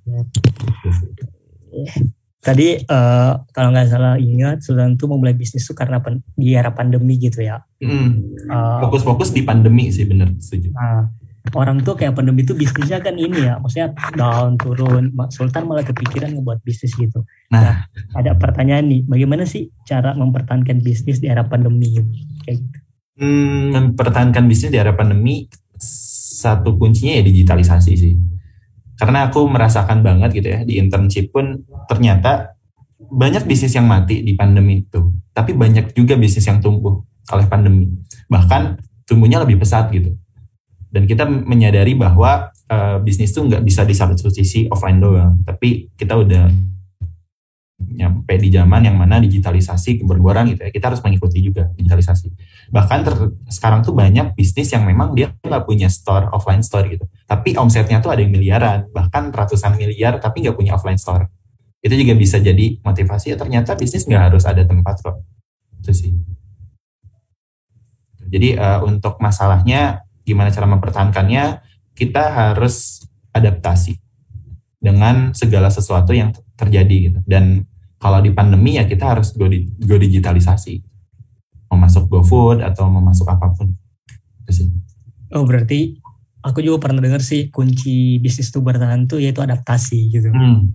[2.39, 5.99] Tadi uh, kalau nggak salah ingat Sultan tuh memulai bisnis tuh karena
[6.39, 7.59] di era pandemi gitu ya.
[7.83, 8.39] Mm.
[8.47, 10.71] Uh, Fokus-fokus di pandemi sih bener setuju.
[10.71, 11.11] Nah,
[11.55, 15.13] orang tuh kayak pandemi tuh bisnisnya kan ini ya, maksudnya down turun.
[15.33, 17.25] Sultan malah kepikiran ngebuat bisnis gitu.
[17.49, 17.75] Nah, nah
[18.13, 21.97] ada pertanyaan nih, bagaimana sih cara mempertahankan bisnis di era pandemi?
[22.45, 22.77] Kayak gitu.
[23.19, 25.49] Hmm, mempertahankan bisnis di era pandemi
[26.39, 28.15] satu kuncinya ya digitalisasi sih.
[28.99, 32.55] Karena aku merasakan banget gitu ya di internship pun ternyata
[32.99, 36.99] banyak bisnis yang mati di pandemi itu, tapi banyak juga bisnis yang tumbuh
[37.31, 37.87] oleh pandemi.
[38.27, 38.61] Bahkan
[39.07, 40.13] tumbuhnya lebih pesat gitu
[40.89, 45.37] dan kita menyadari bahwa uh, bisnis itu nggak bisa disubstitusi offline doang.
[45.45, 46.49] Tapi kita udah
[47.79, 50.71] nyampe di zaman yang mana digitalisasi berguaran gitu ya.
[50.73, 52.27] Kita harus mengikuti juga digitalisasi.
[52.73, 53.13] Bahkan ter,
[53.53, 57.05] sekarang tuh banyak bisnis yang memang dia nggak punya store offline store gitu.
[57.29, 61.29] Tapi omsetnya tuh ada yang miliaran bahkan ratusan miliar tapi nggak punya offline store.
[61.79, 65.21] Itu juga bisa jadi motivasi ya ternyata bisnis nggak harus ada tempat kok.
[65.79, 66.11] Itu sih.
[68.29, 71.65] Jadi uh, untuk masalahnya gimana cara mempertahankannya,
[71.97, 73.01] kita harus
[73.33, 73.97] adaptasi
[74.79, 77.19] dengan segala sesuatu yang terjadi gitu.
[77.25, 77.65] Dan
[77.99, 80.85] kalau di pandemi ya kita harus go, di, go digitalisasi.
[81.69, 83.73] Mau masuk GoFood atau mau masuk apa pun.
[85.29, 86.01] Oh berarti
[86.41, 90.33] aku juga pernah dengar sih kunci bisnis itu bertahan tuh yaitu adaptasi gitu.
[90.33, 90.73] Hmm.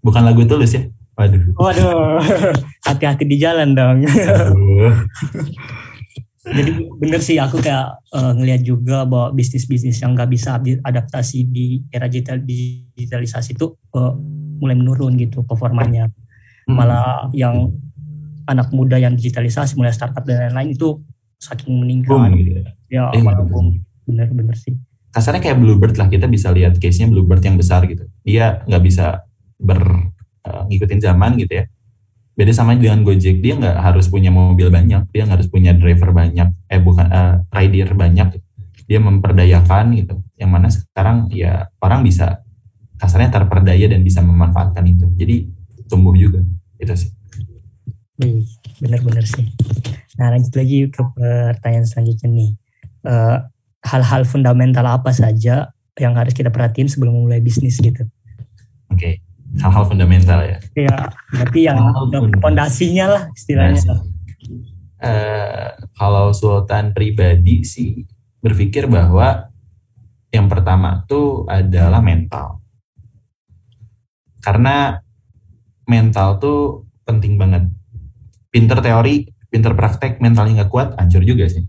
[0.00, 0.88] Bukan lagu tulus ya?
[1.20, 1.52] Waduh.
[1.60, 2.24] Waduh.
[2.88, 4.08] Hati-hati di jalan dong.
[6.40, 11.84] jadi bener sih aku kayak uh, ngelihat juga bahwa bisnis-bisnis yang nggak bisa adaptasi di
[11.92, 14.16] era digital digitalisasi itu uh,
[14.60, 16.08] mulai menurun gitu performanya.
[16.68, 16.76] Hmm.
[16.76, 17.72] malah yang
[18.46, 21.02] anak muda yang digitalisasi mulai startup dan lain-lain itu
[21.40, 22.14] saking meningkat.
[22.14, 22.62] Boom, gitu.
[22.92, 23.10] ya?
[23.10, 23.80] Eh, malah boom.
[24.06, 24.78] Bener-bener sih.
[25.10, 28.06] Kasarnya kayak Bluebird lah kita bisa lihat case-nya Bluebird yang besar gitu.
[28.22, 29.26] Dia nggak bisa
[29.58, 29.82] ber
[30.46, 31.64] uh, ngikutin zaman gitu ya
[32.34, 36.14] beda sama dengan Gojek dia nggak harus punya mobil banyak dia nggak harus punya driver
[36.14, 38.38] banyak eh bukan uh, rider banyak.
[38.86, 40.22] Dia memperdayakan gitu.
[40.38, 42.42] Yang mana sekarang ya orang bisa
[42.98, 45.06] kasarnya terperdaya dan bisa memanfaatkan itu.
[45.14, 45.46] Jadi
[45.90, 46.42] tumbuh juga.
[46.78, 47.10] Itu sih.
[48.82, 49.46] Benar-benar sih.
[50.18, 52.50] Nah lanjut lagi ke pertanyaan selanjutnya nih.
[53.06, 53.36] Eh,
[53.86, 58.10] hal-hal fundamental apa saja yang harus kita perhatiin sebelum memulai bisnis gitu?
[58.90, 58.98] Oke.
[58.98, 59.14] okay
[59.58, 60.58] hal-hal fundamental ya.
[60.78, 60.96] Iya,
[61.34, 61.78] berarti yang
[62.38, 63.82] fondasinya lah istilahnya.
[63.82, 64.00] Nah,
[65.02, 68.06] uh, kalau Sultan pribadi sih
[68.38, 69.50] berpikir bahwa
[70.30, 72.62] yang pertama tuh adalah mental.
[74.40, 74.94] Karena
[75.90, 77.66] mental tuh penting banget.
[78.50, 81.66] Pinter teori, pinter praktek, mentalnya nggak kuat, hancur juga sih.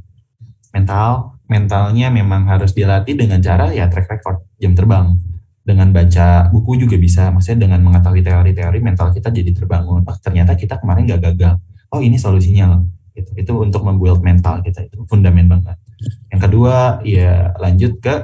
[0.72, 5.31] Mental, mentalnya memang harus dilatih dengan cara ya track record, jam terbang
[5.72, 7.32] dengan baca buku juga bisa.
[7.32, 10.04] Maksudnya dengan mengetahui teori-teori mental kita jadi terbangun.
[10.04, 11.64] Oh, ternyata kita kemarin gak gagal.
[11.96, 12.82] Oh ini solusinya loh.
[13.16, 15.08] Itu itu untuk membuild mental kita itu.
[15.08, 15.80] Fundamen banget.
[16.28, 18.16] Yang kedua ya lanjut ke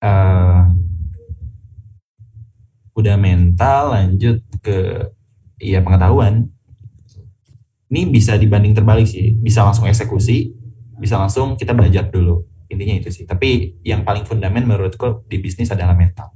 [0.00, 0.64] uh,
[2.96, 5.12] udah mental lanjut ke
[5.60, 6.48] ya pengetahuan.
[7.88, 9.36] Ini bisa dibanding terbalik sih.
[9.36, 10.56] Bisa langsung eksekusi
[10.98, 12.42] bisa langsung kita belajar dulu.
[12.68, 13.24] Intinya itu sih.
[13.24, 16.34] Tapi yang paling fundamental menurutku di bisnis adalah mental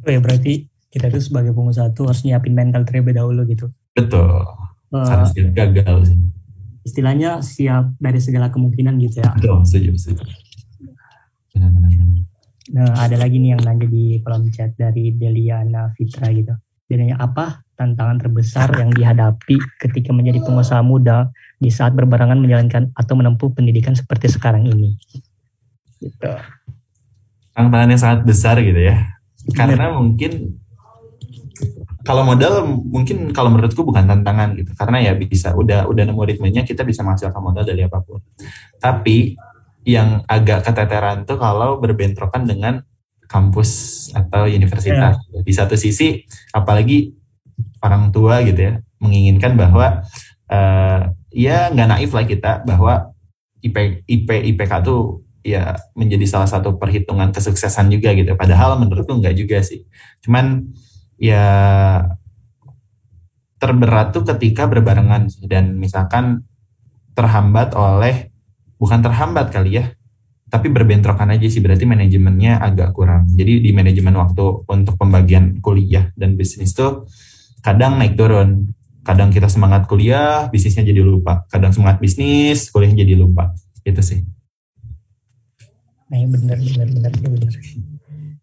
[0.00, 3.70] Oh ya berarti kita tuh sebagai pengusaha tuh harus nyiapin mental terlebih dahulu gitu.
[3.94, 4.42] Betul.
[4.90, 6.18] Uh, harus gagal sih.
[6.82, 9.30] Istilahnya siap dari segala kemungkinan gitu ya.
[9.38, 10.24] Betul, setuju, setuju.
[12.70, 16.54] Nah, ada lagi nih yang nanya di kolom chat dari Deliana Fitra gitu.
[16.90, 21.30] Dia apa tantangan terbesar yang dihadapi ketika menjadi pengusaha muda
[21.62, 24.98] di saat berbarengan menjalankan atau menempuh pendidikan seperti sekarang ini?
[26.02, 26.30] Gitu.
[27.54, 29.19] Tantangan yang sangat besar gitu ya
[29.56, 30.60] karena mungkin
[32.00, 34.72] kalau modal mungkin kalau menurutku bukan tantangan gitu.
[34.74, 38.24] Karena ya bisa udah udah nemu ritmenya kita bisa menghasilkan modal dari apa pun.
[38.80, 39.36] Tapi
[39.84, 42.84] yang agak keteteran tuh kalau berbentrokan dengan
[43.30, 45.22] kampus atau universitas.
[45.30, 45.42] Yeah.
[45.46, 47.14] di satu sisi apalagi
[47.80, 50.02] orang tua gitu ya menginginkan bahwa
[50.50, 53.14] uh, ya nggak naif lah kita bahwa
[53.62, 58.36] IP IP IPK tuh ya menjadi salah satu perhitungan kesuksesan juga gitu.
[58.36, 59.88] Padahal menurutku enggak juga sih.
[60.24, 60.68] Cuman
[61.16, 61.44] ya
[63.60, 66.48] terberat tuh ketika berbarengan dan misalkan
[67.12, 68.32] terhambat oleh
[68.80, 69.92] bukan terhambat kali ya
[70.50, 71.62] tapi berbentrokan aja sih.
[71.62, 73.30] Berarti manajemennya agak kurang.
[73.30, 77.06] Jadi di manajemen waktu untuk pembagian kuliah dan bisnis tuh
[77.62, 78.74] kadang naik turun.
[79.00, 81.48] Kadang kita semangat kuliah bisnisnya jadi lupa.
[81.48, 83.54] Kadang semangat bisnis kuliah jadi lupa.
[83.86, 84.39] Itu sih
[86.10, 87.54] Nah, iya, benar benar benar benar.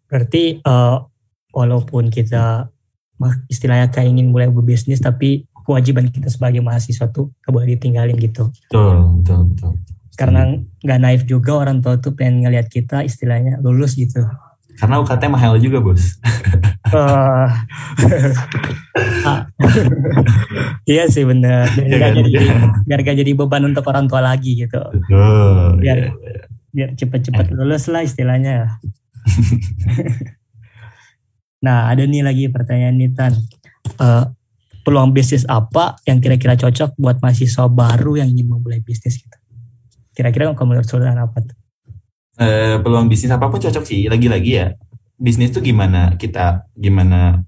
[0.07, 1.03] Berarti uh,
[1.51, 2.72] walaupun kita
[3.51, 8.47] istilahnya kayak ingin mulai berbisnis tapi kewajiban kita sebagai mahasiswa tuh gak boleh ditinggalin gitu.
[8.72, 9.72] Betul, betul, betul.
[10.18, 10.49] Karena
[10.82, 14.24] nggak naif juga orang tua tuh pengen ngelihat kita istilahnya lulus gitu.
[14.80, 16.18] Karena UKT mahal juga bos.
[16.95, 17.51] uh,
[20.89, 21.68] iya sih bener.
[21.68, 22.32] Biar, gak jadi,
[22.88, 24.80] biar gak jadi beban untuk orang tua lagi gitu.
[24.80, 25.84] Betul.
[25.84, 26.47] Biar, ya
[26.78, 28.78] biar cepat-cepat lulus lah istilahnya.
[31.66, 33.34] nah ada nih lagi pertanyaan nih Tan.
[33.98, 34.30] Uh,
[34.86, 39.38] peluang bisnis apa yang kira-kira cocok buat mahasiswa baru yang ingin memulai bisnis gitu?
[40.14, 41.58] Kira-kira kalau menurut Sultan apa tuh?
[42.38, 44.06] Uh, peluang bisnis apa pun cocok sih.
[44.06, 44.78] Lagi-lagi ya,
[45.18, 47.42] bisnis tuh gimana kita, gimana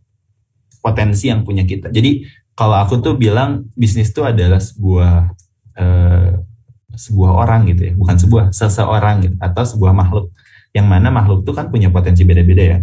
[0.82, 1.94] potensi yang punya kita.
[1.94, 2.26] Jadi
[2.58, 5.38] kalau aku tuh bilang bisnis tuh adalah sebuah
[5.78, 6.49] uh,
[6.94, 10.34] sebuah orang gitu ya, bukan sebuah seseorang gitu atau sebuah makhluk.
[10.74, 12.80] Yang mana makhluk itu kan punya potensi beda-beda ya.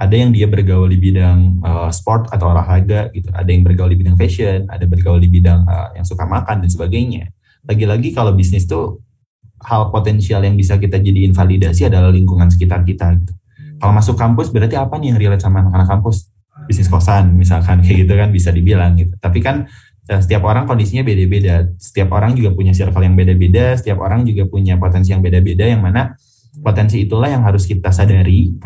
[0.00, 4.00] Ada yang dia bergaul di bidang uh, sport atau olahraga gitu, ada yang bergaul di
[4.00, 7.28] bidang fashion, ada bergaul di bidang uh, yang suka makan dan sebagainya.
[7.68, 9.04] Lagi-lagi kalau bisnis tuh
[9.60, 13.36] hal potensial yang bisa kita jadi invalidasi adalah lingkungan sekitar kita gitu.
[13.80, 16.28] Kalau masuk kampus berarti apa nih yang relate sama anak-anak kampus?
[16.68, 19.16] Bisnis kosan misalkan kayak gitu kan bisa dibilang gitu.
[19.20, 19.68] Tapi kan
[20.18, 21.70] setiap orang kondisinya beda-beda.
[21.78, 25.78] Setiap orang juga punya circle yang beda-beda, setiap orang juga punya potensi yang beda-beda yang
[25.78, 26.18] mana
[26.58, 28.58] potensi itulah yang harus kita sadari,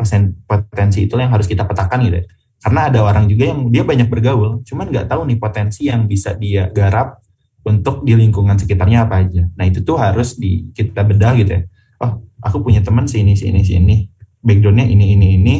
[0.49, 2.25] potensi itulah yang harus kita petakan gitu.
[2.57, 6.33] Karena ada orang juga yang dia banyak bergaul, cuman nggak tahu nih potensi yang bisa
[6.33, 7.21] dia garap
[7.61, 9.45] untuk di lingkungan sekitarnya apa aja.
[9.53, 11.61] Nah itu tuh harus di kita bedah gitu ya.
[12.01, 14.09] Oh, aku punya teman sini sini sini,
[14.41, 15.55] backgroundnya ini ini ini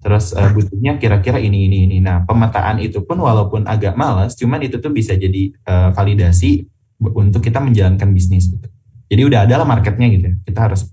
[0.00, 1.96] Terus uh, butuhnya kira-kira ini ini ini.
[1.98, 6.68] Nah, pemetaan itu pun walaupun agak malas, cuman itu tuh bisa jadi uh, validasi
[7.00, 8.68] untuk kita menjalankan bisnis gitu.
[9.06, 10.24] Jadi udah ada lah marketnya gitu.
[10.30, 10.34] Ya.
[10.46, 10.88] Kita harus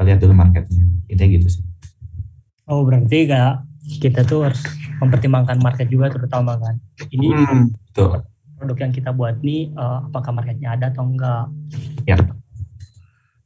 [0.00, 0.84] lihat dulu marketnya.
[1.08, 1.62] Itu gitu sih.
[2.66, 3.62] Oh, berarti gak
[4.02, 4.58] kita tuh harus
[4.98, 6.74] mempertimbangkan market juga terutama kan.
[7.12, 8.26] Ini Hmm, betul.
[8.56, 11.46] produk yang kita buat nih eh, apakah marketnya ada atau enggak.
[12.08, 12.16] Ya.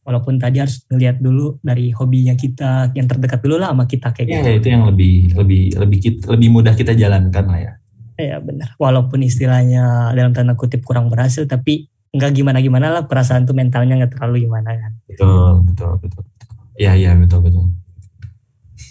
[0.01, 4.27] Walaupun tadi harus ngeliat dulu dari hobinya kita yang terdekat dulu lah sama kita kayak
[4.27, 4.51] Ya, gitu.
[4.57, 7.73] itu yang lebih lebih lebih kit- lebih mudah kita jalankan lah ya.
[8.17, 8.77] Iya benar.
[8.77, 14.13] Walaupun istilahnya dalam tanda kutip kurang berhasil, tapi nggak gimana-gimana lah perasaan tuh mentalnya nggak
[14.13, 14.93] terlalu gimana kan.
[15.07, 16.23] Betul, betul, betul.
[16.75, 17.65] Iya, iya, betul, betul.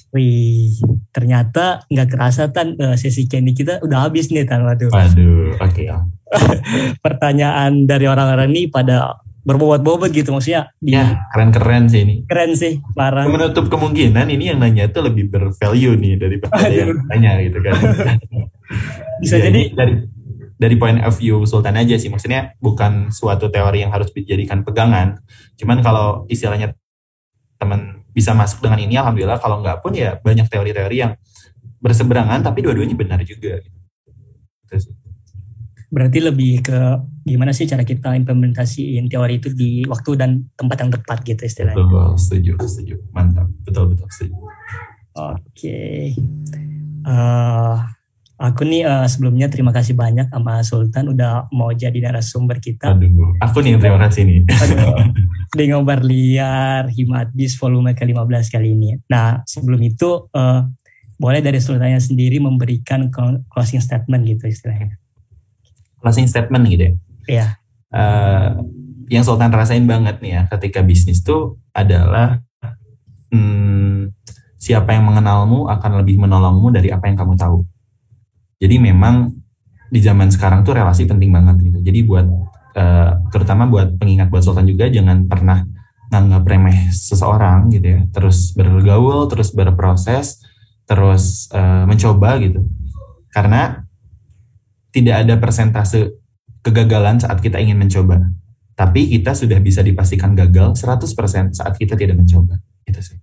[0.10, 0.74] Wih,
[1.10, 4.66] ternyata nggak kerasa tan eh, sesi candy kita udah habis nih tan.
[4.66, 4.90] Waduh.
[4.90, 6.02] Waduh, oke ya.
[7.06, 10.70] Pertanyaan dari orang-orang ini pada berbobot-bobot gitu maksudnya.
[10.78, 12.16] Ya, keren-keren sih ini.
[12.30, 13.26] Keren sih, parah.
[13.26, 17.74] Menutup kemungkinan ini yang nanya itu lebih bervalue nih daripada yang tanya gitu kan.
[19.26, 19.94] Bisa Ya, jadi dari
[20.62, 25.18] dari point of view Sultan aja sih, maksudnya bukan suatu teori yang harus dijadikan pegangan.
[25.58, 26.78] Cuman kalau istilahnya
[27.58, 29.42] teman bisa masuk dengan ini, alhamdulillah.
[29.42, 31.18] Kalau nggak pun ya banyak teori-teori yang
[31.82, 33.58] berseberangan, tapi dua-duanya benar juga.
[33.66, 33.80] Gitu
[35.90, 36.80] berarti lebih ke
[37.30, 41.78] gimana sih cara kita implementasiin teori itu di waktu dan tempat yang tepat gitu istilahnya.
[41.80, 44.34] Betul, setuju, setuju, mantap, betul, betul, setuju.
[45.16, 46.14] Oke.
[47.00, 47.76] Eh,
[48.40, 53.36] aku nih eh, sebelumnya terima kasih banyak sama Sultan udah mau jadi narasumber kita Aduh,
[53.44, 54.40] aku nih yang terima kasih nih.
[54.48, 55.12] Aduh,
[55.58, 59.00] di ngobar liar Himadis volume ke-15 kali ini.
[59.12, 60.62] Nah, sebelum itu eh,
[61.20, 64.96] boleh dari Sultannya sendiri memberikan clo- closing statement gitu istilahnya.
[66.00, 66.94] Closing statement gitu ya.
[67.30, 67.48] Iya.
[67.94, 68.50] Eh,
[69.10, 72.42] yang Sultan rasain banget nih ya ketika bisnis tuh adalah
[73.34, 74.14] hmm,
[74.58, 77.66] siapa yang mengenalmu akan lebih menolongmu dari apa yang kamu tahu.
[78.60, 79.34] Jadi memang
[79.90, 81.80] di zaman sekarang tuh relasi penting banget gitu.
[81.82, 82.26] Jadi buat
[82.78, 85.66] eh, terutama buat pengingat buat Sultan juga jangan pernah
[86.10, 88.02] nganggap remeh seseorang gitu ya.
[88.14, 90.42] Terus bergaul, terus berproses,
[90.86, 92.62] terus eh, mencoba gitu.
[93.34, 93.86] Karena
[94.90, 96.19] tidak ada persentase
[96.64, 98.30] kegagalan saat kita ingin mencoba.
[98.76, 102.64] Tapi kita sudah bisa dipastikan gagal 100% saat kita tidak mencoba.
[102.88, 103.20] Itu sih.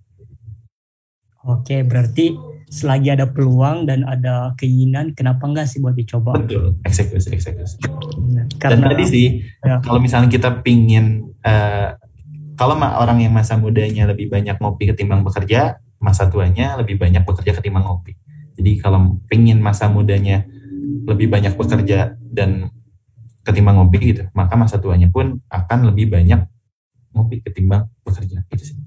[1.47, 2.35] Oke, berarti
[2.67, 6.35] selagi ada peluang dan ada keinginan, kenapa enggak sih buat dicoba?
[6.35, 6.75] Betul.
[6.83, 7.79] Eksekusi, eksekusi.
[8.35, 9.27] Nah, Dan Karena tadi sih,
[9.63, 9.79] Ya.
[9.79, 11.95] kalau misalnya kita pingin, eh,
[12.59, 17.55] kalau orang yang masa mudanya lebih banyak ngopi ketimbang bekerja, masa tuanya lebih banyak bekerja
[17.57, 18.19] ketimbang ngopi.
[18.57, 20.43] Jadi kalau pingin masa mudanya
[21.07, 22.73] lebih banyak bekerja dan
[23.47, 26.43] ketimbang ngopi gitu, maka masa tuanya pun akan lebih banyak
[27.15, 28.43] ngopi ketimbang bekerja.
[28.51, 28.77] Gitu sih.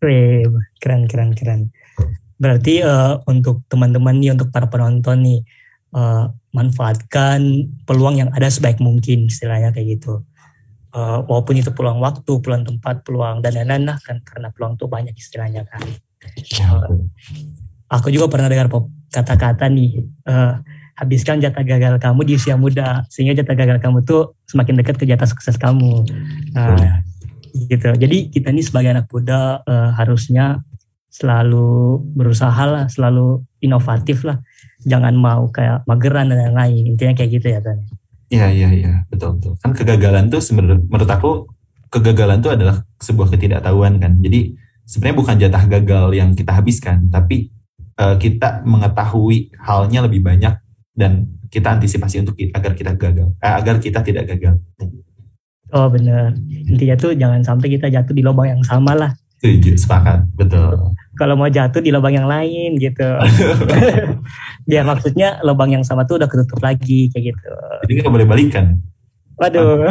[0.00, 0.48] Wih,
[0.80, 1.60] keren keren keren.
[2.40, 5.40] Berarti eh, untuk teman-teman nih, untuk para penonton nih,
[5.96, 7.40] eh, manfaatkan
[7.88, 10.24] peluang yang ada sebaik mungkin, istilahnya kayak gitu.
[10.94, 14.90] Eh, walaupun itu peluang waktu, peluang tempat, peluang dan lain-lain lah kan, karena peluang tuh
[14.90, 15.82] banyak istilahnya kan.
[16.20, 17.08] Betul.
[17.88, 18.68] Aku juga pernah dengar
[19.08, 20.54] kata-kata nih, eh,
[20.94, 25.04] habiskan jatah gagal kamu di usia muda, sehingga jatah gagal kamu tuh semakin dekat ke
[25.06, 26.06] jatah sukses kamu.
[26.54, 27.02] Nah,
[27.54, 27.90] gitu.
[27.94, 30.62] Jadi kita ini sebagai anak muda eh, harusnya
[31.10, 34.42] selalu berusaha lah, selalu inovatif lah.
[34.82, 36.94] Jangan mau kayak mageran dan lain-lain.
[36.94, 37.78] Intinya kayak gitu ya kan.
[38.32, 39.54] Iya iya iya betul betul.
[39.62, 41.30] Kan kegagalan tuh sebenarnya menurut aku
[41.92, 44.18] kegagalan tuh adalah sebuah ketidaktahuan kan.
[44.18, 47.54] Jadi sebenarnya bukan jatah gagal yang kita habiskan, tapi
[47.94, 50.63] eh, kita mengetahui halnya lebih banyak
[50.94, 54.58] dan kita antisipasi untuk agar kita gagal, eh, agar kita tidak gagal.
[55.74, 56.38] Oh bener.
[56.46, 59.10] Intinya tuh jangan sampai kita jatuh di lubang yang sama lah.
[59.42, 60.94] Setuju, sepakat, betul.
[61.18, 63.04] Kalau mau jatuh di lubang yang lain gitu.
[64.70, 67.52] Biar maksudnya lubang yang sama tuh udah ketutup lagi kayak gitu.
[67.84, 68.78] Jadi nggak boleh balikan.
[69.34, 69.90] Waduh.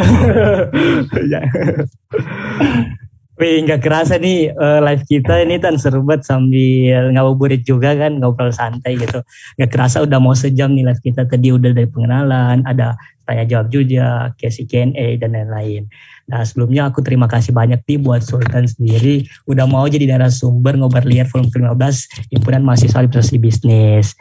[3.34, 8.22] Wih, nggak kerasa nih eh, live kita ini kan seru banget sambil ngabuburit juga kan
[8.22, 9.26] ngobrol santai gitu.
[9.58, 12.94] Nggak kerasa udah mau sejam nih live kita tadi udah dari pengenalan, ada
[13.26, 15.90] tanya jawab juga, Casey Q&A dan lain-lain.
[16.30, 21.04] Nah sebelumnya aku terima kasih banyak nih buat Sultan sendiri udah mau jadi narasumber ngobrol
[21.04, 24.14] liar volume ke-15 Himpunan Mahasiswa Administrasi Bisnis.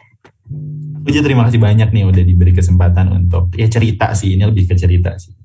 [1.05, 4.71] Aku juga terima kasih banyak nih udah diberi kesempatan untuk ya cerita sih, ini lebih
[4.71, 5.37] ke cerita sih.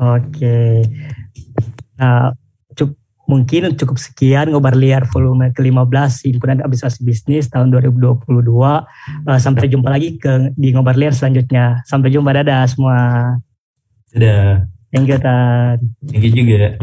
[0.00, 0.82] Oke.
[2.02, 2.34] Nah,
[2.74, 2.98] cuk-
[3.30, 8.26] mungkin cukup sekian ngobar liar volume ke-15 Himpunan Administrasi Bisnis tahun 2022.
[9.30, 11.86] Eh, sampai jumpa lagi ke di ngobar liar selanjutnya.
[11.86, 12.98] Sampai jumpa dadah semua.
[14.10, 15.78] Dadah, Thank you, Tan.
[16.10, 16.76] thank you juga.